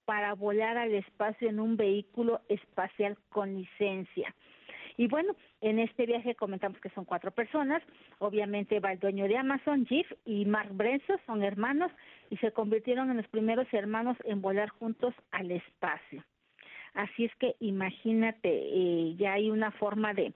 para 0.05 0.35
volar 0.35 0.77
al 0.77 0.93
espacio 0.93 1.49
en 1.49 1.59
un 1.59 1.75
vehículo 1.77 2.41
espacial 2.47 3.17
con 3.29 3.55
licencia. 3.55 4.35
Y 4.97 5.07
bueno, 5.07 5.35
en 5.61 5.79
este 5.79 6.05
viaje 6.05 6.35
comentamos 6.35 6.79
que 6.79 6.89
son 6.89 7.05
cuatro 7.05 7.31
personas. 7.31 7.81
Obviamente 8.19 8.79
va 8.79 8.91
el 8.91 8.99
dueño 8.99 9.27
de 9.27 9.37
Amazon, 9.37 9.85
Jeff, 9.85 10.11
y 10.25 10.45
Mark 10.45 10.69
Brenzo, 10.73 11.19
son 11.25 11.43
hermanos 11.43 11.91
y 12.29 12.37
se 12.37 12.51
convirtieron 12.51 13.09
en 13.09 13.17
los 13.17 13.27
primeros 13.27 13.67
hermanos 13.73 14.17
en 14.25 14.41
volar 14.41 14.69
juntos 14.69 15.13
al 15.31 15.51
espacio. 15.51 16.23
Así 16.93 17.25
es 17.25 17.35
que 17.35 17.55
imagínate, 17.59 18.49
eh, 18.49 19.15
ya 19.17 19.33
hay 19.33 19.49
una 19.49 19.71
forma 19.71 20.13
de, 20.13 20.31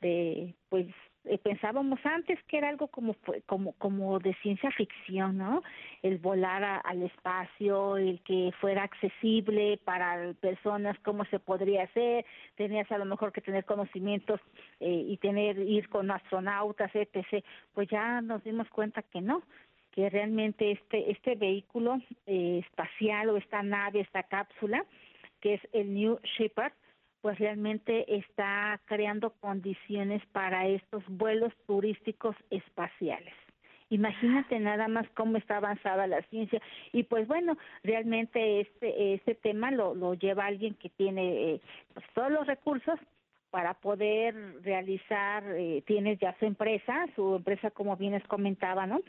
de 0.00 0.54
pues 0.68 0.86
eh, 1.26 1.38
pensábamos 1.38 1.98
antes 2.04 2.38
que 2.44 2.58
era 2.58 2.68
algo 2.68 2.88
como 2.88 3.16
como 3.46 3.72
como 3.74 4.18
de 4.18 4.34
ciencia 4.42 4.70
ficción, 4.72 5.38
¿no? 5.38 5.62
El 6.02 6.18
volar 6.18 6.82
al 6.84 7.02
espacio, 7.02 7.96
el 7.96 8.20
que 8.20 8.52
fuera 8.60 8.82
accesible 8.82 9.78
para 9.84 10.34
personas, 10.34 10.98
cómo 11.00 11.24
se 11.26 11.38
podría 11.38 11.84
hacer, 11.84 12.26
tenías 12.56 12.90
a 12.92 12.98
lo 12.98 13.06
mejor 13.06 13.32
que 13.32 13.40
tener 13.40 13.64
conocimientos 13.64 14.38
eh, 14.80 15.04
y 15.08 15.16
tener 15.16 15.58
ir 15.58 15.88
con 15.88 16.10
astronautas, 16.10 16.90
etc. 16.94 17.42
Pues 17.72 17.88
ya 17.88 18.20
nos 18.20 18.44
dimos 18.44 18.68
cuenta 18.68 19.02
que 19.02 19.22
no, 19.22 19.42
que 19.92 20.10
realmente 20.10 20.72
este 20.72 21.10
este 21.10 21.36
vehículo 21.36 22.02
eh, 22.26 22.60
espacial 22.66 23.30
o 23.30 23.38
esta 23.38 23.62
nave, 23.62 24.00
esta 24.00 24.24
cápsula, 24.24 24.84
que 25.40 25.54
es 25.54 25.60
el 25.72 25.94
New 25.94 26.18
Shepard, 26.36 26.74
pues 27.24 27.38
realmente 27.38 28.04
está 28.16 28.78
creando 28.84 29.30
condiciones 29.40 30.20
para 30.32 30.66
estos 30.66 31.02
vuelos 31.08 31.54
turísticos 31.66 32.36
espaciales. 32.50 33.32
Imagínate 33.88 34.60
nada 34.60 34.88
más 34.88 35.08
cómo 35.14 35.38
está 35.38 35.56
avanzada 35.56 36.06
la 36.06 36.20
ciencia 36.24 36.60
y 36.92 37.04
pues 37.04 37.26
bueno, 37.26 37.56
realmente 37.82 38.60
este 38.60 39.14
este 39.14 39.34
tema 39.36 39.70
lo, 39.70 39.94
lo 39.94 40.12
lleva 40.12 40.44
alguien 40.44 40.74
que 40.74 40.90
tiene 40.90 41.54
eh, 41.54 41.60
pues 41.94 42.04
todos 42.12 42.30
los 42.30 42.46
recursos 42.46 43.00
para 43.48 43.72
poder 43.72 44.34
realizar, 44.62 45.44
eh, 45.56 45.82
tienes 45.86 46.18
ya 46.18 46.36
su 46.38 46.44
empresa, 46.44 47.06
su 47.16 47.36
empresa 47.36 47.70
como 47.70 47.96
bien 47.96 48.12
les 48.12 48.24
comentaba, 48.24 48.84
¿no? 48.84 49.00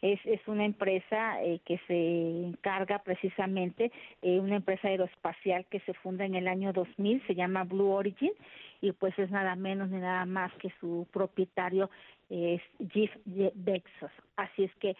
Es, 0.00 0.20
es 0.24 0.40
una 0.46 0.64
empresa 0.64 1.42
eh, 1.42 1.60
que 1.64 1.78
se 1.86 2.46
encarga 2.46 3.00
precisamente, 3.00 3.90
eh, 4.22 4.38
una 4.38 4.56
empresa 4.56 4.88
aeroespacial 4.88 5.66
que 5.66 5.80
se 5.80 5.94
funda 5.94 6.24
en 6.24 6.34
el 6.34 6.48
año 6.48 6.72
2000, 6.72 7.26
se 7.26 7.34
llama 7.34 7.64
Blue 7.64 7.90
Origin, 7.90 8.32
y 8.80 8.92
pues 8.92 9.18
es 9.18 9.30
nada 9.30 9.54
menos 9.56 9.90
ni 9.90 9.98
nada 9.98 10.26
más 10.26 10.52
que 10.54 10.72
su 10.80 11.06
propietario 11.12 11.90
es 12.30 12.60
Jeff 12.90 13.10
Bezos. 13.24 14.10
Así 14.36 14.64
es 14.64 14.74
que, 14.76 14.96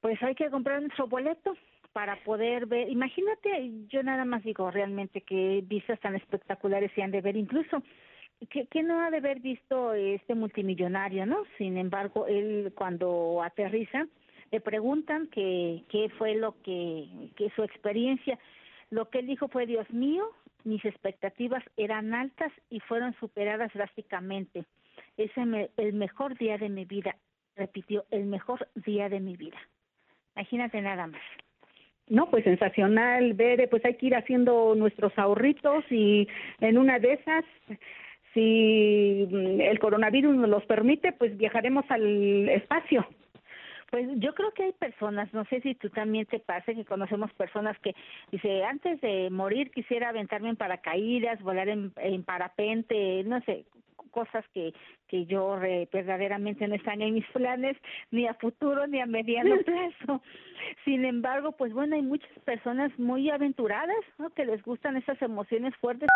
pues 0.00 0.22
hay 0.22 0.34
que 0.34 0.50
comprar 0.50 0.80
nuestro 0.80 1.06
boleto 1.06 1.56
para 1.94 2.16
poder 2.24 2.66
ver, 2.66 2.90
imagínate, 2.90 3.70
yo 3.88 4.02
nada 4.02 4.24
más 4.24 4.42
digo 4.42 4.68
realmente 4.70 5.20
que 5.20 5.62
vistas 5.64 6.00
tan 6.00 6.16
espectaculares 6.16 6.90
se 6.94 7.02
han 7.02 7.12
de 7.12 7.20
ver, 7.20 7.36
incluso 7.36 7.82
que, 8.46 8.82
no 8.82 9.00
ha 9.00 9.10
de 9.10 9.18
haber 9.18 9.40
visto 9.40 9.92
este 9.94 10.34
multimillonario, 10.34 11.26
¿no? 11.26 11.44
Sin 11.58 11.76
embargo, 11.76 12.26
él 12.26 12.72
cuando 12.74 13.42
aterriza 13.42 14.06
le 14.50 14.60
preguntan 14.60 15.26
que 15.28 15.82
qué 15.88 16.08
fue 16.18 16.34
lo 16.36 16.60
que, 16.62 17.08
que 17.36 17.50
su 17.50 17.62
experiencia. 17.62 18.38
Lo 18.90 19.10
que 19.10 19.18
él 19.18 19.26
dijo 19.26 19.48
fue, 19.48 19.66
Dios 19.66 19.90
mío, 19.90 20.30
mis 20.64 20.84
expectativas 20.84 21.62
eran 21.76 22.14
altas 22.14 22.52
y 22.70 22.80
fueron 22.80 23.14
superadas 23.20 23.72
drásticamente. 23.74 24.64
Es 25.16 25.30
el 25.36 25.92
mejor 25.94 26.36
día 26.38 26.58
de 26.58 26.68
mi 26.68 26.84
vida, 26.84 27.16
repitió, 27.56 28.04
el 28.10 28.26
mejor 28.26 28.68
día 28.74 29.08
de 29.08 29.20
mi 29.20 29.36
vida. 29.36 29.58
Imagínate 30.36 30.80
nada 30.80 31.06
más. 31.06 31.22
No, 32.08 32.28
pues 32.28 32.44
sensacional, 32.44 33.32
ver, 33.32 33.68
pues 33.70 33.84
hay 33.84 33.96
que 33.96 34.06
ir 34.06 34.14
haciendo 34.14 34.74
nuestros 34.74 35.16
ahorritos 35.18 35.84
y 35.90 36.28
en 36.60 36.76
una 36.76 36.98
de 36.98 37.14
esas 37.14 37.44
si 38.34 39.26
mm, 39.30 39.60
el 39.60 39.78
coronavirus 39.78 40.36
nos 40.36 40.50
los 40.50 40.66
permite, 40.66 41.12
pues 41.12 41.36
viajaremos 41.36 41.84
al 41.88 42.48
espacio. 42.48 43.06
Pues 43.90 44.08
yo 44.16 44.34
creo 44.34 44.50
que 44.52 44.64
hay 44.64 44.72
personas, 44.72 45.32
no 45.32 45.44
sé 45.44 45.60
si 45.60 45.76
tú 45.76 45.88
también 45.88 46.26
te 46.26 46.40
pasa, 46.40 46.74
que 46.74 46.84
conocemos 46.84 47.32
personas 47.34 47.78
que 47.78 47.94
dice, 48.32 48.64
antes 48.64 49.00
de 49.00 49.30
morir 49.30 49.70
quisiera 49.70 50.08
aventarme 50.08 50.48
en 50.48 50.56
paracaídas, 50.56 51.40
volar 51.42 51.68
en, 51.68 51.92
en 51.96 52.24
parapente, 52.24 53.22
no 53.24 53.40
sé, 53.42 53.64
cosas 54.10 54.44
que, 54.54 54.72
que 55.08 55.26
yo 55.26 55.58
verdaderamente 55.92 56.66
no 56.66 56.76
están 56.76 57.02
en 57.02 57.14
mis 57.14 57.26
planes, 57.26 57.76
ni 58.10 58.26
a 58.26 58.34
futuro 58.34 58.86
ni 58.86 59.00
a 59.00 59.06
mediano 59.06 59.56
plazo. 59.64 60.22
Sin 60.84 61.04
embargo, 61.04 61.52
pues 61.52 61.72
bueno, 61.72 61.96
hay 61.96 62.02
muchas 62.02 62.30
personas 62.44 62.96
muy 62.98 63.28
aventuradas, 63.30 64.04
¿no? 64.18 64.30
Que 64.30 64.44
les 64.44 64.62
gustan 64.62 64.96
esas 64.96 65.20
emociones 65.20 65.74
fuertes 65.76 66.08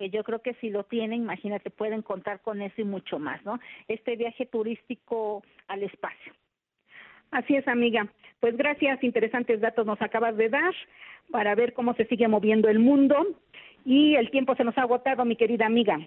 que 0.00 0.08
yo 0.08 0.24
creo 0.24 0.40
que 0.40 0.54
si 0.54 0.70
lo 0.70 0.84
tienen, 0.84 1.20
imagínate, 1.20 1.68
pueden 1.68 2.00
contar 2.00 2.40
con 2.40 2.62
eso 2.62 2.80
y 2.80 2.84
mucho 2.84 3.18
más, 3.18 3.44
¿no? 3.44 3.60
Este 3.86 4.16
viaje 4.16 4.46
turístico 4.46 5.42
al 5.68 5.82
espacio. 5.82 6.32
Así 7.30 7.54
es, 7.54 7.68
amiga. 7.68 8.08
Pues 8.40 8.56
gracias, 8.56 9.04
interesantes 9.04 9.60
datos 9.60 9.84
nos 9.84 10.00
acabas 10.00 10.38
de 10.38 10.48
dar 10.48 10.74
para 11.30 11.54
ver 11.54 11.74
cómo 11.74 11.92
se 11.96 12.06
sigue 12.06 12.26
moviendo 12.28 12.70
el 12.70 12.78
mundo 12.78 13.26
y 13.84 14.14
el 14.14 14.30
tiempo 14.30 14.56
se 14.56 14.64
nos 14.64 14.78
ha 14.78 14.82
agotado, 14.84 15.26
mi 15.26 15.36
querida 15.36 15.66
amiga. 15.66 15.98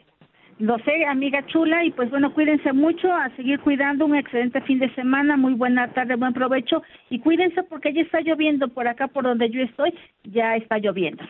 Lo 0.57 0.79
sé, 0.79 1.05
amiga 1.05 1.45
chula, 1.45 1.85
y 1.85 1.91
pues 1.91 2.09
bueno, 2.09 2.33
cuídense 2.33 2.73
mucho, 2.73 3.13
a 3.13 3.29
seguir 3.35 3.59
cuidando, 3.59 4.07
un 4.07 4.15
excelente 4.15 4.59
fin 4.61 4.79
de 4.79 4.91
semana, 4.95 5.37
muy 5.37 5.53
buena 5.53 5.93
tarde, 5.93 6.15
buen 6.15 6.33
provecho, 6.33 6.81
y 7.11 7.19
cuídense 7.19 7.61
porque 7.61 7.93
ya 7.93 8.01
está 8.01 8.21
lloviendo 8.21 8.69
por 8.69 8.87
acá, 8.87 9.07
por 9.07 9.23
donde 9.23 9.51
yo 9.51 9.61
estoy, 9.61 9.93
ya 10.23 10.55
está 10.55 10.79
lloviendo. 10.79 11.23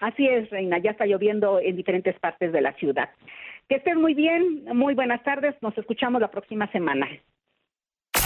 Así 0.00 0.26
es, 0.26 0.50
Reina, 0.50 0.78
ya 0.78 0.90
está 0.90 1.06
lloviendo 1.06 1.60
en 1.60 1.76
diferentes 1.76 2.18
partes 2.18 2.52
de 2.52 2.60
la 2.60 2.72
ciudad. 2.74 3.10
Que 3.68 3.76
estén 3.76 4.00
muy 4.00 4.14
bien, 4.14 4.64
muy 4.74 4.94
buenas 4.94 5.22
tardes, 5.22 5.54
nos 5.60 5.76
escuchamos 5.78 6.20
la 6.20 6.30
próxima 6.30 6.70
semana. 6.72 7.06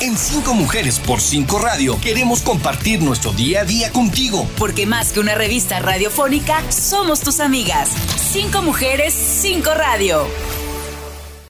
En 0.01 0.17
Cinco 0.17 0.55
Mujeres 0.55 0.99
por 1.01 1.21
Cinco 1.21 1.59
Radio 1.59 1.97
queremos 2.03 2.43
compartir 2.43 3.01
nuestro 3.01 3.33
día 3.33 3.61
a 3.61 3.65
día 3.65 3.93
contigo. 3.93 4.47
Porque 4.59 4.87
más 4.87 5.13
que 5.13 5.21
una 5.21 5.35
revista 5.35 5.81
radiofónica, 5.81 6.61
somos 6.71 7.21
tus 7.23 7.41
amigas. 7.41 7.91
Cinco 8.17 8.63
Mujeres, 8.63 9.13
Cinco 9.13 9.71
Radio. 9.75 10.27